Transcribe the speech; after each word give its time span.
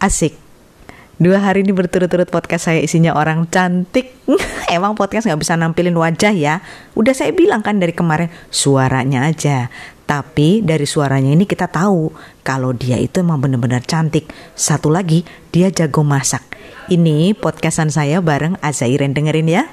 Asik. 0.00 0.32
Dua 1.20 1.36
hari 1.36 1.60
ini 1.60 1.76
berturut-turut 1.76 2.32
podcast 2.32 2.72
saya 2.72 2.80
isinya 2.80 3.12
orang 3.12 3.44
cantik. 3.52 4.16
Emang 4.72 4.96
podcast 4.96 5.28
nggak 5.28 5.40
bisa 5.44 5.60
nampilin 5.60 5.92
wajah 5.92 6.32
ya? 6.32 6.64
Udah 6.96 7.12
saya 7.12 7.36
bilang 7.36 7.60
kan 7.60 7.76
dari 7.76 7.92
kemarin 7.92 8.32
suaranya 8.48 9.28
aja. 9.28 9.68
Tapi 10.08 10.64
dari 10.64 10.88
suaranya 10.88 11.36
ini 11.36 11.44
kita 11.44 11.68
tahu 11.68 12.08
kalau 12.40 12.72
dia 12.72 12.96
itu 12.96 13.20
emang 13.20 13.44
bener-bener 13.44 13.84
cantik. 13.84 14.32
Satu 14.56 14.88
lagi, 14.88 15.22
dia 15.52 15.68
jago 15.68 16.00
masak. 16.00 16.42
Ini 16.88 17.36
podcastan 17.36 17.92
saya 17.92 18.24
bareng 18.24 18.56
Azairen 18.64 19.12
dengerin 19.12 19.52
ya. 19.52 19.68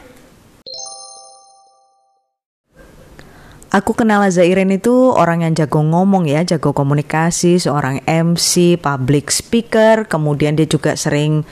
Aku 3.78 3.94
kenal 3.94 4.26
Azairen 4.26 4.74
itu 4.74 5.14
orang 5.14 5.46
yang 5.46 5.54
jago 5.54 5.86
ngomong 5.86 6.26
ya, 6.26 6.42
jago 6.42 6.74
komunikasi, 6.74 7.62
seorang 7.62 8.02
MC, 8.10 8.74
public 8.82 9.30
speaker, 9.30 10.10
kemudian 10.10 10.58
dia 10.58 10.66
juga 10.66 10.98
sering 10.98 11.46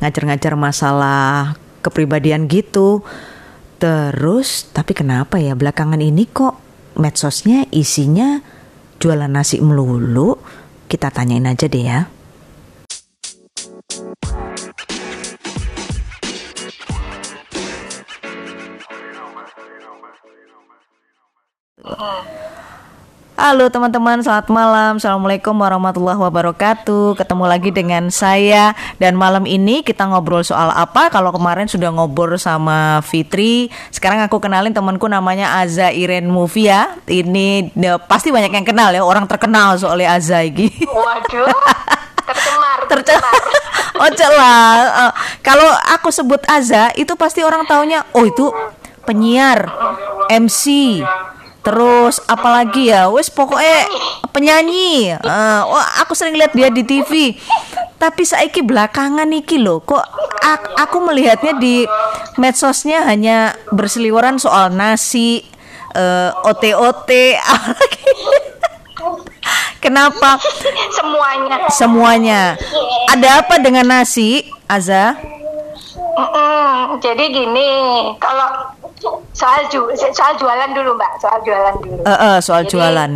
ngajar-ngajar 0.00 0.56
masalah 0.56 1.60
kepribadian 1.84 2.48
gitu. 2.48 3.04
Terus, 3.76 4.72
tapi 4.72 4.96
kenapa 4.96 5.36
ya 5.36 5.52
belakangan 5.52 6.00
ini 6.00 6.24
kok 6.32 6.56
medsosnya 6.96 7.68
isinya 7.76 8.40
jualan 8.96 9.28
nasi 9.28 9.60
melulu? 9.60 10.40
Kita 10.88 11.12
tanyain 11.12 11.44
aja 11.44 11.68
deh 11.68 11.84
ya. 11.84 12.08
Halo 23.40 23.72
teman-teman, 23.72 24.20
selamat 24.20 24.52
malam. 24.52 24.92
Assalamualaikum 25.00 25.56
warahmatullahi 25.56 26.20
wabarakatuh. 26.20 27.16
Ketemu 27.16 27.44
lagi 27.48 27.72
dengan 27.72 28.12
saya 28.12 28.76
dan 29.00 29.16
malam 29.16 29.48
ini 29.48 29.80
kita 29.80 30.04
ngobrol 30.04 30.44
soal 30.44 30.68
apa? 30.68 31.08
Kalau 31.08 31.32
kemarin 31.32 31.64
sudah 31.64 31.88
ngobrol 31.88 32.36
sama 32.36 33.00
Fitri, 33.00 33.72
sekarang 33.88 34.20
aku 34.28 34.44
kenalin 34.44 34.76
temanku 34.76 35.08
namanya 35.08 35.56
Aza 35.56 35.88
Iren 35.88 36.28
Mufia. 36.28 37.00
Ini 37.08 37.72
ya, 37.80 37.96
pasti 37.96 38.28
banyak 38.28 38.52
yang 38.52 38.66
kenal 38.68 38.92
ya, 38.92 39.00
orang 39.00 39.24
terkenal 39.24 39.80
soalnya 39.80 40.20
Aza 40.20 40.44
ini. 40.44 40.68
Waduh, 40.84 41.48
tercemar, 42.28 42.78
tercemar. 42.92 43.40
oh 44.04 44.10
celah. 44.20 44.68
Uh, 45.08 45.12
kalau 45.40 45.72
aku 45.88 46.12
sebut 46.12 46.44
Aza, 46.44 46.92
itu 46.92 47.16
pasti 47.16 47.40
orang 47.40 47.64
taunya, 47.64 48.04
oh 48.12 48.28
itu 48.28 48.52
penyiar, 49.08 49.64
MC, 50.28 51.00
Terus 51.60 52.24
apalagi 52.24 52.88
ya, 52.88 53.12
wes 53.12 53.28
pokoknya 53.28 53.84
penyanyi. 54.32 55.12
Uh, 55.20 55.60
wah, 55.68 55.88
aku 56.00 56.16
sering 56.16 56.36
lihat 56.36 56.56
dia 56.56 56.72
di 56.72 56.88
TV. 56.88 57.36
Tapi 58.00 58.24
saiki 58.24 58.64
belakangan 58.64 59.28
iki 59.28 59.60
loh, 59.60 59.84
kok 59.84 60.00
aku 60.80 61.04
melihatnya 61.04 61.60
di 61.60 61.84
medsosnya 62.40 63.04
hanya 63.04 63.52
berseliweran 63.76 64.40
soal 64.40 64.72
nasi, 64.72 65.44
uh, 65.92 66.32
OT-OT. 66.48 67.10
Kenapa? 69.84 70.40
Semuanya. 70.96 71.56
Semuanya. 71.68 72.42
Ada 73.12 73.44
apa 73.44 73.60
dengan 73.60 73.84
nasi, 73.84 74.48
Aza? 74.64 75.16
Mm 76.16 76.28
-mm, 76.28 77.00
jadi 77.00 77.24
gini, 77.32 77.68
kalau 78.20 78.76
soal 79.32 79.60
ju 79.72 79.88
soal 79.96 80.36
jualan 80.36 80.70
dulu 80.76 80.94
mbak. 80.96 81.12
Soal 81.20 81.40
jualan 81.42 81.74
dulu. 81.80 82.00
Uh, 82.04 82.12
uh, 82.12 82.36
soal 82.38 82.62
Jadi, 82.64 82.76
jualan. 82.76 83.10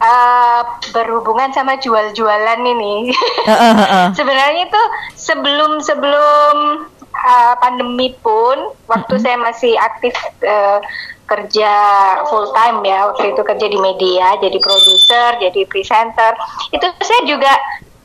uh, 0.00 0.60
berhubungan 0.96 1.52
sama 1.52 1.76
jual-jualan 1.78 2.60
ini. 2.64 3.12
Uh, 3.44 3.52
uh, 3.52 3.74
uh, 3.76 3.82
uh. 3.82 4.06
sebenarnya 4.16 4.66
itu 4.66 4.82
sebelum 5.14 5.80
sebelum 5.84 6.54
uh, 7.14 7.54
pandemi 7.60 8.16
pun 8.24 8.72
waktu 8.88 9.14
uh 9.14 9.18
-huh. 9.18 9.24
saya 9.24 9.36
masih 9.38 9.72
aktif 9.76 10.14
uh, 10.44 10.80
kerja 11.30 11.72
full 12.26 12.50
time 12.50 12.82
ya 12.82 13.06
waktu 13.06 13.30
itu 13.30 13.42
kerja 13.46 13.66
di 13.70 13.78
media 13.78 14.34
jadi 14.42 14.58
produser 14.58 15.38
jadi 15.38 15.62
presenter. 15.70 16.34
Itu 16.74 16.90
saya 17.06 17.22
juga 17.22 17.54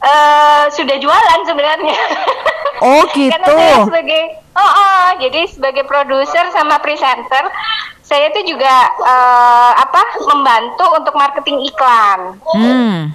uh, 0.06 0.70
sudah 0.70 0.98
jualan 1.02 1.40
sebenarnya 1.50 1.98
oh 2.86 3.04
gitu 3.18 3.34
karena 3.34 3.50
saya 3.50 3.76
sebagai 3.90 4.46
Oh, 4.56 4.64
oh 4.64 5.08
jadi 5.20 5.52
sebagai 5.52 5.84
produser 5.84 6.48
sama 6.56 6.80
presenter, 6.80 7.44
saya 8.00 8.32
itu 8.32 8.56
juga 8.56 8.72
uh, 9.04 9.72
apa 9.76 10.02
membantu 10.32 10.86
untuk 10.96 11.12
marketing 11.20 11.60
iklan. 11.68 12.40
Hmm. 12.56 13.12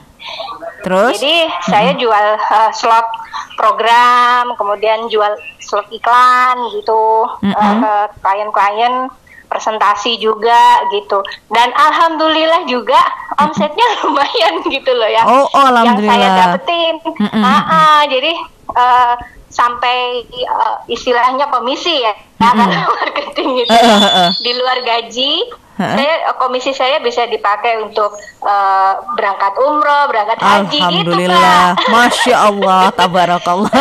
Terus? 0.85 1.17
Jadi 1.17 1.49
hmm. 1.49 1.65
saya 1.65 1.93
jual 1.97 2.27
uh, 2.37 2.71
slot 2.77 3.09
program, 3.57 4.53
kemudian 4.61 5.09
jual 5.09 5.33
slot 5.65 5.89
iklan 5.89 6.61
gitu 6.77 7.25
hmm. 7.41 7.57
uh, 7.57 7.75
ke 7.81 7.95
klien-klien 8.21 9.09
presentasi 9.51 10.23
juga 10.23 10.87
gitu. 10.95 11.19
Dan 11.51 11.75
alhamdulillah 11.75 12.71
juga 12.71 13.03
omsetnya 13.43 13.85
lumayan 14.07 14.63
gitu 14.71 14.95
loh 14.95 15.11
ya. 15.11 15.27
Oh, 15.27 15.45
oh 15.51 15.65
alhamdulillah 15.75 16.17
yang 16.17 16.35
saya 16.39 16.49
dapetin. 16.55 16.95
Mm 17.19 17.29
-mm. 17.29 17.43
Uh, 17.43 17.61
uh, 17.67 18.01
jadi 18.07 18.33
uh, 18.79 19.15
sampai 19.51 20.23
uh, 20.47 20.79
istilahnya 20.87 21.51
komisi 21.51 22.07
ya 22.07 22.15
mm 22.39 22.47
-hmm. 22.55 22.87
marketing 23.03 23.51
itu. 23.67 23.75
Uh, 23.75 23.83
uh, 23.83 24.07
uh. 24.07 24.31
di 24.39 24.53
luar 24.55 24.79
gaji 24.87 25.33
uh. 25.83 25.95
saya 25.99 26.15
komisi 26.39 26.71
saya 26.71 27.03
bisa 27.03 27.27
dipakai 27.27 27.83
untuk 27.83 28.15
uh, 28.47 28.95
berangkat 29.19 29.53
umroh 29.59 30.07
berangkat 30.07 30.39
haji 30.39 30.79
gitu, 30.79 30.87
Alhamdulillah. 30.87 31.75
Gitu, 31.75 31.91
masya 31.91 32.37
Allah 32.39 32.83
tabarakallah. 32.99 33.75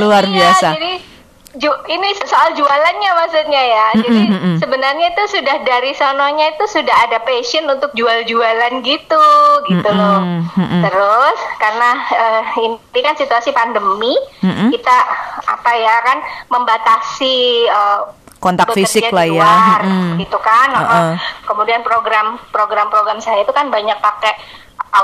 Luar 0.00 0.24
iya, 0.24 0.32
biasa. 0.32 0.68
jadi 0.72 1.11
ju 1.52 1.68
ini 1.68 2.08
soal 2.24 2.56
jualannya 2.56 3.10
maksudnya 3.12 3.62
ya. 3.62 3.86
Jadi 4.00 4.22
mm 4.24 4.38
-hmm. 4.40 4.56
sebenarnya 4.56 5.12
itu 5.12 5.24
sudah 5.36 5.56
dari 5.60 5.92
sononya 5.92 6.56
itu 6.56 6.64
sudah 6.64 6.96
ada 7.04 7.20
passion 7.20 7.68
untuk 7.68 7.92
jual-jualan 7.92 8.80
gitu, 8.80 9.26
gitu 9.68 9.88
mm 9.88 9.92
-hmm. 9.92 10.00
loh. 10.00 10.20
Mm 10.56 10.64
-hmm. 10.64 10.80
Terus 10.88 11.38
karena 11.60 11.90
uh, 12.08 12.42
ini 12.56 13.00
kan 13.04 13.14
situasi 13.20 13.52
pandemi, 13.52 14.16
mm 14.40 14.48
-hmm. 14.48 14.68
kita 14.72 14.96
apa 15.44 15.72
ya 15.76 15.96
kan 16.00 16.18
membatasi 16.48 17.68
uh, 17.68 18.00
kontak 18.40 18.72
fisik 18.72 19.12
lah 19.12 19.28
ya, 19.28 19.84
mm. 19.84 20.24
gitu 20.24 20.40
kan. 20.40 20.72
Uh 20.72 20.80
-uh. 20.80 21.12
Kemudian 21.44 21.84
program 21.84 22.40
program-program 22.48 23.20
saya 23.20 23.44
itu 23.44 23.52
kan 23.52 23.68
banyak 23.68 24.00
pakai 24.00 24.32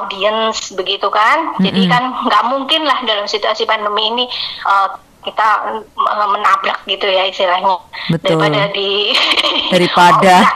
audiens 0.01 0.73
begitu 0.73 1.13
kan. 1.13 1.53
Mm 1.53 1.61
-hmm. 1.61 1.65
Jadi 1.69 1.83
kan 1.93 2.03
nggak 2.25 2.45
mungkin 2.49 2.89
lah 2.89 3.05
dalam 3.05 3.29
situasi 3.29 3.69
pandemi 3.69 4.09
ini 4.09 4.25
uh, 4.65 5.08
kita 5.25 5.49
menabrak 5.97 6.79
gitu 6.87 7.07
ya 7.09 7.27
istilahnya. 7.27 7.77
Betul. 8.09 8.39
daripada 8.39 8.71
di 8.73 9.13
daripada. 9.75 10.35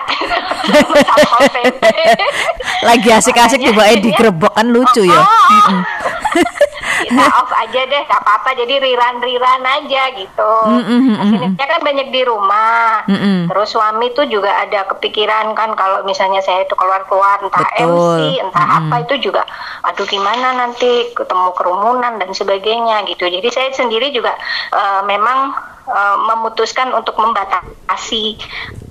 Lagi 2.88 3.08
asik-asik 3.10 3.66
coba 3.72 3.90
eh 3.90 3.98
digerebek 3.98 4.52
kan 4.54 4.66
lucu 4.70 5.02
ya. 5.02 5.22
Oh, 5.22 5.82
kita 7.06 7.24
off 7.40 7.50
aja 7.54 7.80
deh 7.86 8.02
gak 8.06 8.20
apa-apa. 8.22 8.50
Jadi 8.58 8.74
riran-riran 8.78 9.62
aja 9.62 10.02
gitu. 10.16 10.52
Mm 10.68 10.82
-hmm, 10.82 11.14
akhirnya 11.18 11.66
kan 11.66 11.80
banyak 11.82 12.08
di 12.14 12.22
rumah. 12.26 13.04
Terus 13.50 13.68
suami 13.72 14.14
tuh 14.14 14.26
juga 14.30 14.50
ada 14.62 14.86
kepikiran 14.94 15.54
kan 15.56 15.74
kalau 15.74 16.04
misalnya 16.06 16.40
saya 16.44 16.64
itu 16.64 16.74
keluar-keluar 16.78 17.42
entah 17.42 17.62
Betul. 17.74 17.88
MC 17.88 18.20
entah 18.42 18.66
mm 18.66 18.72
-hmm. 18.72 18.88
apa 18.88 18.96
itu 19.08 19.14
juga 19.30 19.42
aduh 19.82 20.06
gimana 20.06 20.54
nanti 20.54 21.10
ketemu 21.10 21.50
kerumunan 21.58 22.14
dan 22.22 22.30
sebagainya 22.30 23.02
gitu. 23.10 23.26
Jadi 23.26 23.48
saya 23.50 23.68
sendiri 23.74 24.14
juga 24.14 24.34
uh, 24.70 25.02
memang 25.02 25.52
uh, 25.90 26.16
memutuskan 26.30 26.94
untuk 26.94 27.18
membatasi 27.18 28.38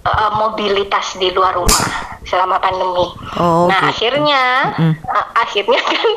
uh, 0.06 0.32
mobilitas 0.38 1.18
di 1.18 1.30
luar 1.34 1.58
rumah 1.58 2.12
selama 2.26 2.62
pandemi. 2.62 3.08
Oh, 3.42 3.66
nah 3.66 3.90
gitu. 3.90 3.92
akhirnya 3.98 4.42
mm. 4.78 4.94
uh, 5.04 5.28
akhirnya 5.36 5.82
kan 5.82 6.10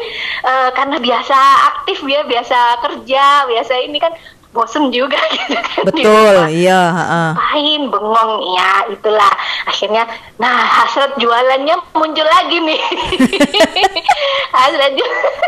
uh, 0.45 0.71
karena 0.77 0.97
biasa 1.00 1.39
aktif 1.75 1.99
ya 2.05 2.23
biasa 2.29 2.58
kerja 2.85 3.25
biasa 3.49 3.73
ini 3.82 3.99
kan 3.99 4.12
bosen 4.55 4.95
juga 4.95 5.19
gitu 5.35 5.59
kan 5.59 5.83
betul 5.83 6.35
iya 6.55 6.81
main 7.35 7.91
bengong 7.91 8.33
ya 8.55 8.87
itulah. 8.91 9.33
Akhirnya 9.67 10.06
nah 10.39 10.62
hasrat 10.83 11.15
jualannya 11.19 11.75
muncul 11.95 12.27
lagi 12.27 12.59
nih. 12.62 12.81
Hasrat 14.55 14.95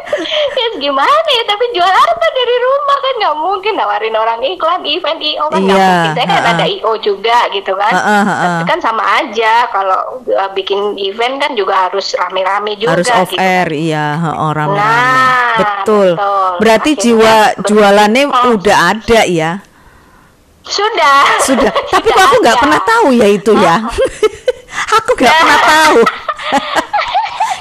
ya 0.58 0.66
gimana 0.82 1.28
ya 1.30 1.42
tapi 1.46 1.64
jual 1.74 1.86
apa 1.86 2.26
dari 2.34 2.56
rumah 2.58 2.98
kan? 2.98 3.14
Nggak 3.16 3.36
mungkin 3.38 3.72
nawarin 3.78 4.16
orang 4.16 4.40
iklan 4.42 4.82
event 4.82 5.20
io 5.22 5.46
kan 5.50 5.60
nggak 5.62 5.78
iya, 5.78 5.90
mungkin. 5.90 6.10
Saya 6.14 6.26
kan 6.26 6.42
uh, 6.42 6.52
ada 6.56 6.66
io 6.66 6.92
juga 6.98 7.38
gitu 7.54 7.72
kan. 7.78 7.92
Uh, 7.94 8.02
uh, 8.02 8.22
uh. 8.26 8.36
tapi 8.42 8.62
kan 8.66 8.78
sama 8.82 9.02
aja 9.22 9.54
kalau 9.70 10.00
uh, 10.26 10.50
bikin 10.54 10.98
event 10.98 11.38
kan 11.38 11.52
juga 11.54 11.90
harus 11.90 12.16
rame-rame 12.18 12.74
juga 12.78 12.98
harus 12.98 13.08
off 13.12 13.30
gitu 13.30 13.38
air 13.38 13.68
kan. 13.70 13.78
iya 13.78 14.06
orang 14.34 14.70
nah, 14.74 15.54
betul. 15.58 16.18
betul. 16.18 16.52
Berarti 16.62 16.90
Akhirnya, 16.96 17.04
jiwa 17.04 17.34
jualannya 17.66 18.24
oh. 18.30 18.54
udah 18.58 18.78
ada 18.90 18.95
ya 19.26 19.50
sudah 20.62 21.20
sudah 21.42 21.70
tapi 21.94 22.08
sudah 22.08 22.24
aku 22.24 22.36
nggak 22.40 22.58
pernah 22.58 22.80
tahu 22.80 23.06
ya 23.12 23.28
itu 23.28 23.52
ya 23.54 23.76
aku 24.96 25.10
nggak 25.14 25.34
pernah 25.34 25.60
tahu 25.62 25.98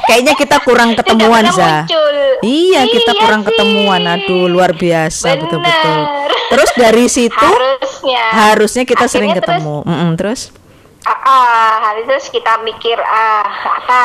Kayaknya 0.05 0.37
kita 0.37 0.61
kurang 0.61 0.93
ketemuan, 0.93 1.49
Za. 1.49 1.81
muncul. 1.81 2.13
Iya, 2.39 2.85
kita 2.85 3.09
Iya 3.09 3.21
kurang 3.25 3.41
sih. 3.41 3.47
ketemuan. 3.49 4.05
Aduh, 4.05 4.45
luar 4.45 4.77
biasa 4.77 5.33
betul-betul. 5.33 5.97
Terus 6.45 6.69
dari 6.77 7.05
situ 7.09 7.33
Harusnya. 7.33 8.23
harusnya 8.29 8.85
kita 8.85 9.09
sering 9.09 9.33
Akhirnya 9.33 9.41
terus- 9.49 9.65
ketemu. 9.65 9.77
Mm-mm, 9.81 10.09
terus? 10.13 10.41
Ah, 11.01 11.81
hari 11.81 12.05
terus 12.05 12.29
kita 12.29 12.61
mikir 12.61 12.97
ah 12.97 13.49
apa 13.81 14.01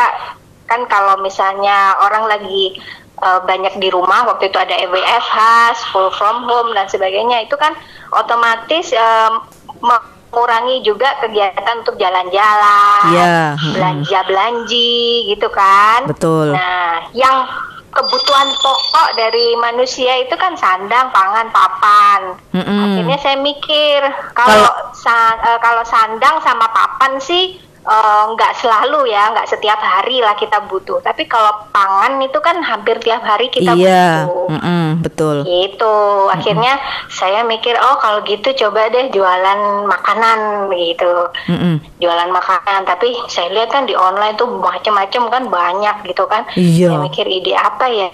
kan 0.65 0.88
kalau 0.88 1.21
misalnya 1.21 1.93
orang 1.99 2.25
lagi 2.25 2.81
eh, 3.20 3.40
banyak 3.40 3.76
di 3.76 3.88
rumah 3.88 4.25
waktu 4.26 4.49
itu 4.49 4.56
ada 4.56 4.75
EWFH, 4.75 5.37
school 5.76 6.08
from 6.11 6.44
home 6.44 6.72
dan 6.72 6.87
sebagainya 6.87 7.44
itu 7.44 7.55
kan 7.55 7.72
otomatis 8.11 8.90
em, 8.90 9.32
mengurangi 9.81 10.82
juga 10.82 11.17
kegiatan 11.19 11.81
untuk 11.81 11.96
jalan-jalan, 11.96 13.02
Iya, 13.11 13.55
mm-mm. 13.55 13.72
belanja 13.72 14.19
belanji 14.25 15.00
gitu 15.28 15.49
kan. 15.49 16.06
Betul. 16.06 16.52
Nah, 16.52 17.08
yang 17.12 17.49
kebutuhan 17.90 18.46
pokok 18.55 19.19
dari 19.19 19.58
manusia 19.58 20.14
itu 20.19 20.34
kan 20.34 20.55
sandang, 20.55 21.11
pangan, 21.11 21.50
papan. 21.50 22.20
Mm-mm. 22.55 22.78
Akhirnya 22.87 23.19
saya 23.19 23.37
mikir 23.37 23.99
kalau 24.32 24.70
sa- 24.94 25.38
eh, 25.43 25.58
kalau 25.58 25.82
sandang 25.82 26.38
sama 26.40 26.70
papan 26.70 27.19
sih 27.19 27.58
eh, 27.85 28.23
nggak 28.37 28.53
selalu 28.61 29.09
ya, 29.09 29.32
nggak 29.32 29.49
setiap 29.49 29.81
hari 29.81 30.21
lah 30.21 30.37
kita 30.37 30.65
butuh. 30.69 31.00
Tapi 31.00 31.25
kalau 31.27 31.69
pangan 31.73 32.21
itu 32.21 32.38
kan 32.38 32.61
hampir 32.61 33.00
tiap 33.00 33.25
hari 33.25 33.49
kita 33.49 33.73
iya, 33.77 34.25
butuh. 34.29 34.49
mm-mm, 34.56 34.85
betul. 35.05 35.37
Gitu. 35.44 35.97
Akhirnya 36.31 36.77
saya 37.09 37.43
mikir, 37.44 37.75
oh 37.81 37.97
kalau 38.00 38.21
gitu 38.25 38.53
coba 38.67 38.88
deh 38.93 39.11
jualan 39.12 39.88
makanan 39.88 40.71
gitu. 40.75 41.12
Mm-mm. 41.49 41.81
Jualan 42.00 42.31
makanan, 42.31 42.85
tapi 42.88 43.12
saya 43.29 43.53
lihat 43.53 43.73
kan 43.73 43.85
di 43.88 43.97
online 43.97 44.37
tuh 44.37 44.49
macam-macam 44.49 45.23
kan 45.29 45.43
banyak 45.49 45.97
gitu 46.09 46.25
kan. 46.31 46.44
Iya. 46.55 46.94
Saya 46.94 47.05
mikir 47.05 47.27
ide 47.27 47.56
apa 47.56 47.87
ya? 47.88 48.09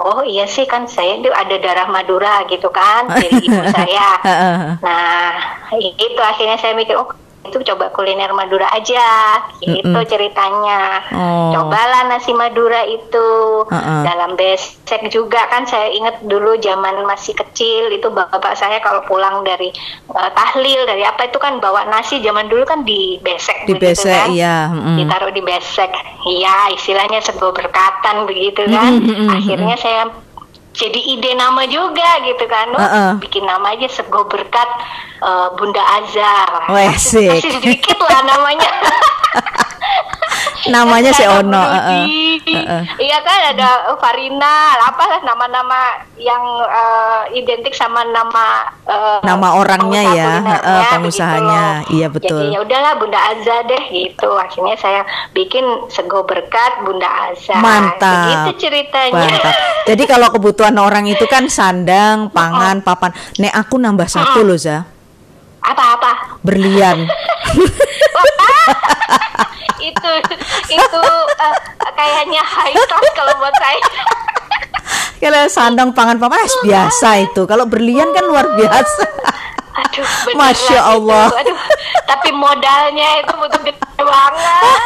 Oh 0.00 0.26
iya 0.26 0.44
sih 0.48 0.66
kan 0.66 0.88
saya 0.90 1.20
itu 1.20 1.30
ada 1.30 1.56
darah 1.60 1.88
Madura 1.88 2.44
gitu 2.50 2.68
kan 2.72 3.08
dari 3.14 3.38
ibu 3.44 3.62
saya. 3.70 4.08
Nah, 4.82 5.32
itu 5.78 6.20
akhirnya 6.20 6.58
saya 6.58 6.76
mikir, 6.76 6.96
oh 6.98 7.21
itu 7.42 7.58
coba 7.74 7.90
kuliner 7.90 8.30
Madura 8.30 8.70
aja, 8.70 9.42
gitu 9.58 9.90
Mm-mm. 9.90 10.06
ceritanya. 10.06 11.02
Oh. 11.10 11.50
Cobalah 11.50 12.06
nasi 12.06 12.30
Madura 12.32 12.86
itu 12.86 13.28
Uh-uh. 13.66 14.02
dalam 14.06 14.38
besek 14.38 15.10
juga 15.10 15.50
kan 15.50 15.66
saya 15.66 15.90
ingat 15.90 16.22
dulu 16.22 16.54
zaman 16.62 17.02
masih 17.02 17.34
kecil 17.34 17.90
itu 17.90 18.06
bapak 18.08 18.54
saya 18.54 18.78
kalau 18.78 19.02
pulang 19.04 19.42
dari 19.42 19.74
eh, 20.10 20.30
tahlil 20.38 20.86
dari 20.86 21.02
apa 21.02 21.26
itu 21.26 21.38
kan 21.42 21.58
bawa 21.58 21.86
nasi 21.90 22.22
zaman 22.22 22.46
dulu 22.46 22.62
kan 22.62 22.86
di 22.86 23.18
besek 23.20 23.66
Di 23.66 23.74
besek, 23.74 24.30
kan. 24.30 24.30
iya, 24.30 24.70
mm-mm. 24.70 24.96
Ditaruh 25.02 25.32
di 25.34 25.42
besek. 25.42 25.90
Iya, 26.22 26.70
istilahnya 26.78 27.18
sego 27.20 27.50
berkatan 27.50 28.24
begitu 28.30 28.64
kan. 28.70 29.02
Mm-mm, 29.02 29.26
mm-mm, 29.26 29.36
Akhirnya 29.42 29.76
saya 29.76 30.02
jadi 30.72 31.00
ide 31.16 31.36
nama 31.36 31.62
juga 31.68 32.20
gitu 32.24 32.44
kan. 32.48 32.68
Oh, 32.72 32.80
Uh-uh. 32.80 33.10
bikin 33.20 33.44
nama 33.44 33.76
aja 33.76 33.88
sego 33.92 34.24
berkat 34.26 34.68
eh, 35.20 35.48
Bunda 35.56 35.84
sik. 36.96 37.28
kasih 37.28 37.52
sedikit 37.60 37.98
lah 38.00 38.20
namanya. 38.24 38.70
Namanya 40.70 41.10
si 41.10 41.24
Ada 41.24 41.40
Ono, 41.42 41.62
Budi. 41.62 41.74
uh-uh. 41.74 42.04
Uh-uh. 42.52 42.82
Iya 43.00 43.18
kan 43.24 43.38
ada 43.56 43.68
Farina, 43.98 44.76
apa 44.78 45.04
lah 45.08 45.20
nama-nama 45.24 46.04
yang 46.20 46.42
eh, 46.68 47.38
identik 47.40 47.74
sama 47.74 48.04
nama 48.06 48.68
eh, 48.86 49.18
Nama 49.24 49.48
orangnya 49.58 50.02
pengusaha 50.04 50.18
ya, 50.18 50.32
uh-uh, 50.38 50.82
pengusahanya. 50.94 51.62
loh. 51.82 51.90
Iya, 51.90 52.06
betul. 52.12 52.38
Jadi 52.44 52.54
ya 52.54 52.58
udahlah 52.62 52.92
Bunda 53.00 53.20
Azza 53.32 53.56
deh 53.66 53.82
gitu. 53.90 54.30
Akhirnya 54.38 54.76
saya 54.78 55.00
bikin 55.32 55.64
sego 55.90 56.22
berkat 56.28 56.84
Bunda 56.84 57.08
Azza. 57.30 57.56
Mantap. 57.58 58.46
Begitu 58.46 58.68
ceritanya. 58.68 59.16
Mantap. 59.18 59.54
Jadi 59.88 60.02
kalau 60.06 60.28
kebutuhan 60.30 60.76
orang 60.78 61.08
itu 61.10 61.24
kan 61.26 61.48
sandang, 61.50 62.30
pangan, 62.30 62.84
papan. 62.84 63.10
Nek 63.40 63.54
aku 63.56 63.80
nambah 63.80 64.06
satu 64.06 64.46
loh, 64.46 64.58
Za. 64.60 64.91
Apa-apa? 65.62 66.42
Berlian. 66.42 67.06
itu 69.82 70.10
itu 70.70 71.02
eh, 71.42 71.56
kayaknya 71.94 72.42
high 72.42 72.76
class 72.86 73.08
kalau 73.14 73.32
buat 73.38 73.54
saya. 73.58 73.80
Kalau 75.22 75.46
sandang, 75.46 75.94
pangan, 75.94 76.18
papan 76.18 76.42
eh, 76.42 76.50
biasa 76.66 77.22
itu. 77.22 77.46
Kalau 77.46 77.62
berlian 77.70 78.10
kan 78.10 78.26
luar 78.26 78.58
biasa. 78.58 79.06
Aduh, 79.70 80.34
Masya 80.34 80.82
itu. 80.82 80.82
Allah. 80.82 81.30
Aduh, 81.30 81.54
tapi 82.10 82.34
modalnya 82.34 83.22
itu 83.22 83.30
butuh 83.38 83.62
gede 83.62 84.02
banget. 84.02 84.82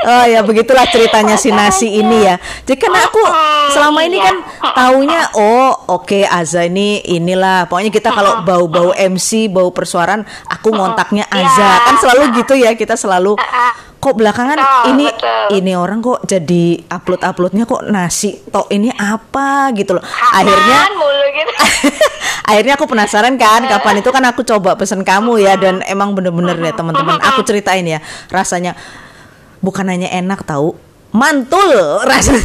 Oh 0.00 0.24
ya 0.24 0.40
begitulah 0.42 0.86
ceritanya 0.86 1.34
si 1.34 1.50
nasi 1.50 1.90
ini 1.90 2.22
ya. 2.22 2.38
Jadi 2.62 2.78
kan 2.78 2.94
aku 2.94 3.22
selama 3.70 4.00
ini 4.02 4.18
kan 4.18 4.36
taunya 4.72 5.26
oh 5.34 5.74
oke 5.90 6.22
Aza 6.22 6.62
ini 6.64 7.02
inilah. 7.02 7.66
Pokoknya 7.66 7.90
kita 7.90 8.10
kalau 8.10 8.42
bau-bau 8.42 8.94
MC 8.94 9.48
bau 9.48 9.70
persuaran 9.70 10.22
aku 10.46 10.70
ngontaknya 10.70 11.26
Aza 11.26 11.46
Ya. 11.58 11.82
kan 11.82 11.94
selalu 11.98 12.22
gitu 12.38 12.54
ya 12.54 12.70
kita 12.72 12.94
selalu 12.94 13.34
kok 13.98 14.14
belakangan 14.14 14.54
Betul, 14.54 14.84
ini 14.94 15.06
betul. 15.10 15.42
ini 15.58 15.72
orang 15.74 15.98
kok 15.98 16.22
jadi 16.22 16.64
upload 16.86 17.18
uploadnya 17.18 17.66
kok 17.66 17.82
nasi 17.82 18.38
tok 18.46 18.70
ini 18.70 18.94
apa 18.94 19.74
gitu 19.74 19.98
loh. 19.98 20.04
Akhirnya 20.30 20.78
Kanan 20.86 20.94
mulu 20.94 21.26
gitu. 21.34 21.52
akhirnya 22.48 22.74
aku 22.78 22.86
penasaran 22.86 23.34
kan 23.34 23.66
kapan 23.66 23.98
itu 23.98 24.10
kan 24.14 24.22
aku 24.24 24.46
coba 24.46 24.78
pesen 24.78 25.02
kamu 25.02 25.42
ya 25.42 25.58
dan 25.58 25.82
emang 25.82 26.14
bener-bener 26.14 26.54
deh 26.54 26.70
teman-teman. 26.70 27.18
Aku 27.34 27.42
ceritain 27.42 27.82
ya 27.82 27.98
rasanya 28.30 28.78
bukan 29.58 29.86
hanya 29.86 30.08
enak 30.08 30.42
tahu 30.42 30.74
mantul 31.10 31.72
rasanya 32.02 32.42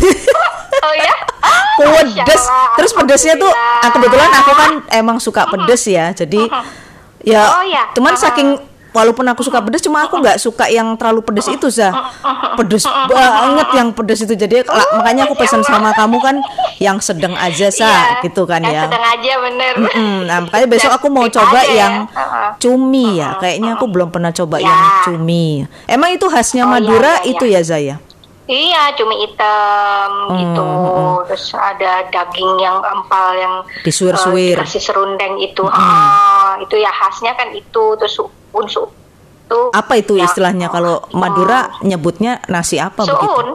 Oh 0.81 0.94
ya? 1.00 1.13
pedes 1.74 2.44
terus 2.75 2.92
pedesnya 2.92 3.33
tuh 3.36 3.50
kebetulan 3.83 4.30
aku 4.31 4.51
kan 4.54 4.71
emang 4.89 5.18
suka 5.18 5.45
pedes 5.48 5.83
ya 5.86 6.12
jadi 6.12 6.42
ya 7.33 7.44
Oh, 7.50 7.63
ya. 7.63 7.88
cuman 7.92 8.13
saking 8.13 8.56
walaupun 8.94 9.25
aku 9.25 9.42
suka 9.42 9.60
pedes 9.60 9.81
cuma 9.81 10.01
aku 10.01 10.18
nggak 10.18 10.38
suka 10.38 10.69
yang 10.69 10.94
terlalu 10.94 11.19
pedes 11.22 11.50
itu 11.50 11.68
za 11.68 11.90
pedes 12.56 12.86
banget 13.10 13.68
yang 13.74 13.90
pedes 13.90 14.22
itu 14.22 14.34
jadi 14.34 14.62
la- 14.63 14.92
makanya 14.95 15.25
aku 15.25 15.36
pesan 15.36 15.62
sama 15.62 15.92
kamu 15.92 16.18
kan 16.18 16.36
yang 16.78 16.98
sedang 16.98 17.34
aja 17.36 17.68
sa 17.68 17.86
Iya, 17.86 18.24
gitu 18.24 18.45
kan 18.45 18.62
yang 18.62 18.72
ya 18.72 18.84
sedang 18.86 19.06
aja 19.10 19.34
bener. 19.40 19.74
Mm-mm. 19.75 20.13
Nah, 20.25 20.38
makanya 20.42 20.68
besok 20.68 20.92
aku 20.92 21.07
mau 21.07 21.25
coba 21.25 21.60
ya. 21.63 21.74
yang 21.75 21.94
cumi 22.57 23.18
ya. 23.18 23.36
Kayaknya 23.38 23.75
aku 23.75 23.86
belum 23.88 24.10
pernah 24.10 24.30
coba 24.30 24.57
Ya. 24.57 24.68
yang 24.68 24.80
cumi. 25.04 25.66
Emang 25.86 26.12
itu 26.12 26.25
khasnya 26.25 26.63
Oh, 26.63 26.69
iya, 26.69 26.74
Madura 26.74 27.13
iya, 27.22 27.30
itu 27.30 27.46
ya 27.46 27.62
Zaya? 27.62 27.96
Iya, 28.44 28.92
cumi 28.94 29.24
hitam 29.24 30.10
gitu. 30.36 30.63
Hmm, 30.63 31.24
Terus 31.25 31.45
ada 31.54 32.04
daging 32.06 32.60
yang 32.60 32.84
empal 32.84 33.27
yang 33.34 33.53
Disuir-suir. 33.82 34.53
eh, 34.53 34.60
dikasih 34.60 34.84
serundeng 34.84 35.39
itu. 35.39 35.63
Ah, 35.65 36.60
itu 36.60 36.75
ya 36.75 36.91
khasnya 36.91 37.34
kan 37.34 37.51
itu 37.51 37.84
terus 37.96 38.20
unsur 38.51 38.91
itu. 39.44 39.60
Apa 39.72 39.96
itu 39.96 40.15
ya, 40.15 40.25
istilahnya 40.25 40.68
kalau 40.68 41.08
Madura 41.12 41.72
nyebutnya 41.79 42.44
nasi 42.46 42.77
apa 42.77 43.00
begitu? 43.01 43.15
Suun. 43.24 43.48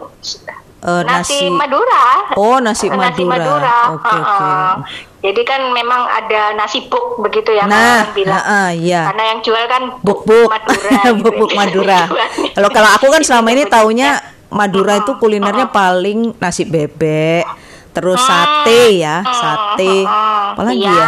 Eh, 0.78 1.02
nasi, 1.02 1.36
nasi- 1.36 1.50
Madura. 1.50 2.04
Oh, 2.32 2.56
nasi 2.56 2.86
Madura. 2.86 3.92
Oke, 3.92 4.08
Ah, 4.08 4.14
oke. 4.14 4.16
ah. 4.24 4.74
Jadi 5.18 5.42
kan 5.42 5.74
memang 5.74 6.06
ada 6.06 6.54
nasi 6.54 6.86
buk 6.86 7.18
begitu 7.18 7.50
ya 7.50 7.66
Nah, 7.66 8.06
orang 8.06 8.14
bilang. 8.14 8.38
ah, 8.38 8.46
ah, 8.46 8.68
iya. 8.70 9.10
Karena 9.10 9.24
yang 9.28 9.40
jual 9.42 9.64
kan 9.66 9.82
Buk-buk 10.00 10.46
Madura. 10.46 10.90
gitu. 11.02 11.18
Buk-buk 11.20 11.50
Madura. 11.52 12.00
Kalau 12.56 12.70
kalau 12.70 12.90
aku 12.94 13.06
kan 13.10 13.20
selama 13.20 13.50
ini 13.50 13.66
taunya 13.66 14.22
Madura 14.48 14.96
itu 14.96 15.12
kulinernya 15.20 15.68
paling 15.68 16.32
nasi 16.40 16.64
bebek, 16.64 17.44
terus 17.92 18.16
sate 18.24 18.96
ya, 18.96 19.20
sate. 19.24 20.08
Apalagi 20.56 20.88
iya. 20.88 20.96
ya? 20.96 21.06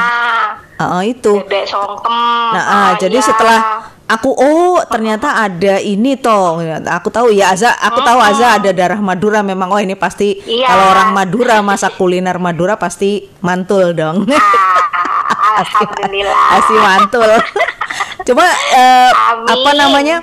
Ah, 0.81 0.85
ah, 1.01 1.03
itu. 1.05 1.41
Bebek 1.45 1.65
songkem. 1.69 2.13
Nah, 2.57 2.65
ah, 2.65 2.91
jadi 2.97 3.21
iya. 3.21 3.25
setelah 3.25 3.59
aku 4.11 4.33
oh 4.33 4.81
ternyata 4.89 5.41
ada 5.41 5.81
ini 5.81 6.17
toh. 6.21 6.61
Aku 7.01 7.09
tahu 7.09 7.33
ya 7.33 7.53
Aza, 7.53 7.73
aku 7.81 8.01
tahu 8.05 8.21
Aza 8.21 8.61
ada 8.61 8.71
darah 8.73 9.01
Madura 9.01 9.41
memang. 9.41 9.73
Oh 9.73 9.81
ini 9.81 9.97
pasti 9.97 10.41
Iya. 10.45 10.69
kalau 10.69 10.85
orang 10.93 11.11
Madura 11.17 11.57
masak 11.61 11.97
kuliner 11.97 12.37
Madura 12.37 12.77
pasti 12.77 13.29
mantul 13.41 13.93
dong. 13.97 14.29
Ah, 14.29 15.65
Alhamdulillah. 15.65 16.45
Pasti 16.57 16.75
mantul. 16.77 17.33
Coba 18.27 18.47
Amin. 18.47 19.49
apa 19.49 19.71
namanya 19.77 20.17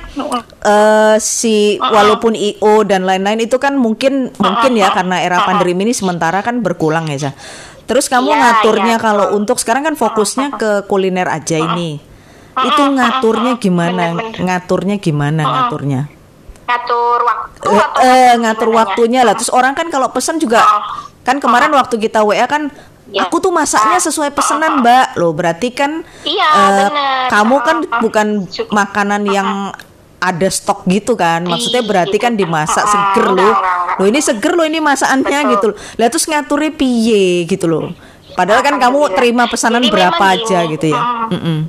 eh, 0.64 1.16
si 1.18 1.78
walaupun 1.82 2.38
IO 2.38 2.86
dan 2.86 3.04
lain-lain 3.08 3.44
itu 3.44 3.58
kan 3.58 3.74
mungkin 3.76 4.32
mungkin 4.38 4.72
ya 4.78 4.94
karena 4.94 5.22
era 5.24 5.44
pandemi 5.44 5.88
ini 5.90 5.94
sementara 5.94 6.42
kan 6.46 6.62
berkurang 6.62 7.10
ya 7.10 7.30
Za. 7.30 7.32
Terus 7.88 8.12
kamu 8.12 8.36
Iya, 8.36 8.40
ngaturnya 8.44 8.96
iya, 9.00 9.04
kalau 9.04 9.26
untuk 9.40 9.58
sekarang 9.64 9.88
kan 9.88 9.96
fokusnya 9.96 10.60
ke 10.60 10.72
kuliner 10.92 11.32
aja 11.32 11.56
ini. 11.56 12.04
Itu 12.58 12.82
ngaturnya 12.84 13.56
gimana? 13.62 14.12
Bener-bener. 14.12 14.44
Ngaturnya 14.44 14.96
gimana 15.00 15.42
ngaturnya? 15.48 16.02
Ngatur 16.68 17.20
waktu 17.24 17.68
Eh, 17.72 17.86
eh, 18.04 18.32
ngatur 18.44 18.70
waktunya 18.76 19.22
lah. 19.24 19.40
Terus 19.40 19.54
orang 19.56 19.72
kan 19.72 19.88
kalau 19.88 20.12
pesan 20.12 20.36
juga 20.36 20.68
kan 21.24 21.40
kemarin 21.40 21.72
waktu 21.72 21.96
kita 21.96 22.28
WA 22.28 22.44
kan 22.44 22.68
Ya. 23.08 23.24
aku 23.24 23.40
tuh 23.40 23.56
masaknya 23.56 24.04
sesuai 24.04 24.36
pesanan, 24.36 24.84
Mbak. 24.84 25.16
Loh, 25.16 25.32
berarti 25.32 25.72
kan 25.72 26.04
Iya, 26.28 26.50
bener. 26.92 27.32
kamu 27.32 27.56
kan 27.64 27.78
Ah, 27.82 27.88
ah. 27.88 28.02
bukan 28.04 28.28
makanan 28.68 29.24
yang 29.24 29.72
ada 30.18 30.50
stok 30.50 30.82
gitu 30.90 31.14
kan 31.14 31.46
maksudnya 31.46 31.86
berarti 31.86 32.18
kan 32.18 32.34
dimasak 32.34 32.90
seger 32.90 33.38
loh 33.38 33.54
loh 34.02 34.08
ini 34.10 34.18
seger 34.18 34.58
loh 34.58 34.66
ini 34.66 34.82
masakannya 34.82 35.46
Betul. 35.46 35.54
gitu 35.54 35.66
loh 35.70 35.76
lah 35.94 36.08
terus 36.10 36.26
ngaturnya 36.26 36.74
piye 36.74 37.46
gitu 37.46 37.70
loh 37.70 37.94
padahal 38.34 38.66
kan 38.66 38.82
kamu 38.82 38.98
Alhamdulillah. 38.98 39.14
terima 39.14 39.44
pesanan 39.46 39.82
Jadi 39.86 39.94
berapa 39.94 40.24
aja 40.26 40.60
gini, 40.66 40.74
gitu 40.74 40.86
ya 40.90 41.02
mm, 41.02 41.30
Mm-mm. 41.32 41.60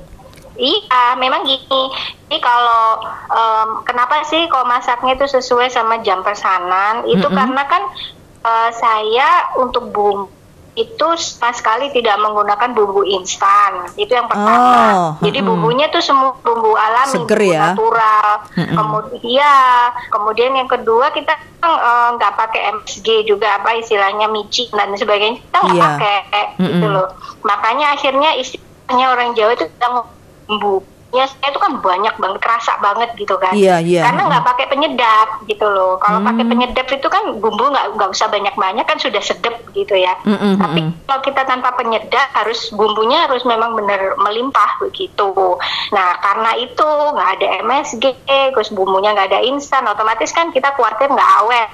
Iya, 0.59 1.15
memang 1.15 1.47
gini. 1.47 1.83
Jadi 2.27 2.39
kalau 2.43 2.99
em, 3.31 3.69
kenapa 3.87 4.27
sih 4.27 4.51
kalau 4.51 4.67
masaknya 4.67 5.15
itu 5.15 5.31
sesuai 5.31 5.71
sama 5.71 6.03
jam 6.03 6.27
pesanan? 6.27 7.07
Itu 7.07 7.31
Mm-mm. 7.31 7.39
karena 7.39 7.63
kan 7.63 7.83
eh, 8.43 8.71
saya 8.75 9.55
untuk 9.55 9.95
bumbu 9.95 10.27
itu 10.79 11.07
sama 11.19 11.51
sekali 11.51 11.91
tidak 11.91 12.15
menggunakan 12.17 12.71
bumbu 12.71 13.03
instan. 13.03 13.91
Itu 13.95 14.15
yang 14.15 14.25
pertama. 14.25 14.79
Oh, 14.95 15.11
Jadi 15.21 15.43
mm-mm. 15.43 15.51
bumbunya 15.51 15.91
tuh 15.91 15.99
semua 15.99 16.39
bumbu 16.39 16.73
alami, 16.73 17.19
Seger 17.19 17.35
bumbu 17.37 17.51
ya? 17.51 17.61
natural. 17.67 18.27
Mm-mm. 18.55 18.77
Kemudian 18.79 19.21
iya, 19.21 19.57
kemudian 20.09 20.53
yang 20.55 20.69
kedua 20.69 21.11
kita 21.11 21.35
eh, 21.59 22.09
nggak 22.15 22.33
pakai 22.33 22.61
MSG 22.73 23.07
juga 23.25 23.59
apa 23.59 23.75
istilahnya 23.75 24.31
micin 24.31 24.71
dan 24.71 24.95
sebagainya. 24.95 25.43
Kita 25.43 25.59
nggak 25.59 25.75
Iya. 25.75 25.83
pakai 25.91 26.17
gitu 26.57 26.79
Mm-mm. 26.81 26.95
loh. 26.95 27.09
Makanya 27.43 27.93
akhirnya 27.93 28.31
istilahnya 28.35 29.07
orang 29.11 29.35
Jawa 29.35 29.53
itu 29.53 29.67
bilang 29.69 30.07
bumbunya 30.47 30.97
saya 31.11 31.49
itu 31.49 31.57
kan 31.57 31.81
banyak 31.81 32.15
banget 32.15 32.39
kerasa 32.39 32.77
banget 32.79 33.09
gitu 33.17 33.35
kan 33.35 33.57
Iya, 33.57 33.81
iya. 33.81 34.05
karena 34.05 34.29
nggak 34.29 34.45
pakai 34.45 34.67
penyedap 34.69 35.29
gitu 35.45 35.65
loh 35.65 35.97
kalau 35.97 36.21
pakai 36.21 36.45
Hmm. 36.45 36.53
penyedap 36.53 36.87
itu 36.87 37.09
kan 37.09 37.23
bumbu 37.35 37.65
nggak 37.65 37.97
nggak 37.97 38.11
usah 38.13 38.29
banyak 38.29 38.53
banyak 38.53 38.85
kan 38.85 38.99
sudah 38.99 39.19
sedap 39.19 39.57
gitu 39.73 39.95
ya 39.95 40.13
Mm-mm, 40.23 40.57
tapi 40.57 40.81
mm-mm. 40.85 41.05
kalau 41.05 41.21
kita 41.23 41.43
tanpa 41.43 41.73
penyedap 41.73 42.29
harus 42.35 42.69
bumbunya 42.71 43.25
harus 43.25 43.41
memang 43.43 43.73
benar 43.73 44.17
melimpah 44.19 44.77
begitu 44.81 45.57
nah 45.89 46.19
karena 46.19 46.51
itu 46.59 46.85
nggak 46.85 47.31
ada 47.41 47.47
MSG 47.63 48.05
terus 48.53 48.69
bumbunya 48.69 49.11
nggak 49.11 49.33
ada 49.33 49.41
instan 49.43 49.85
otomatis 49.85 50.29
kan 50.29 50.53
kita 50.53 50.73
khawatir 50.73 51.09
nggak 51.09 51.33
awet 51.41 51.69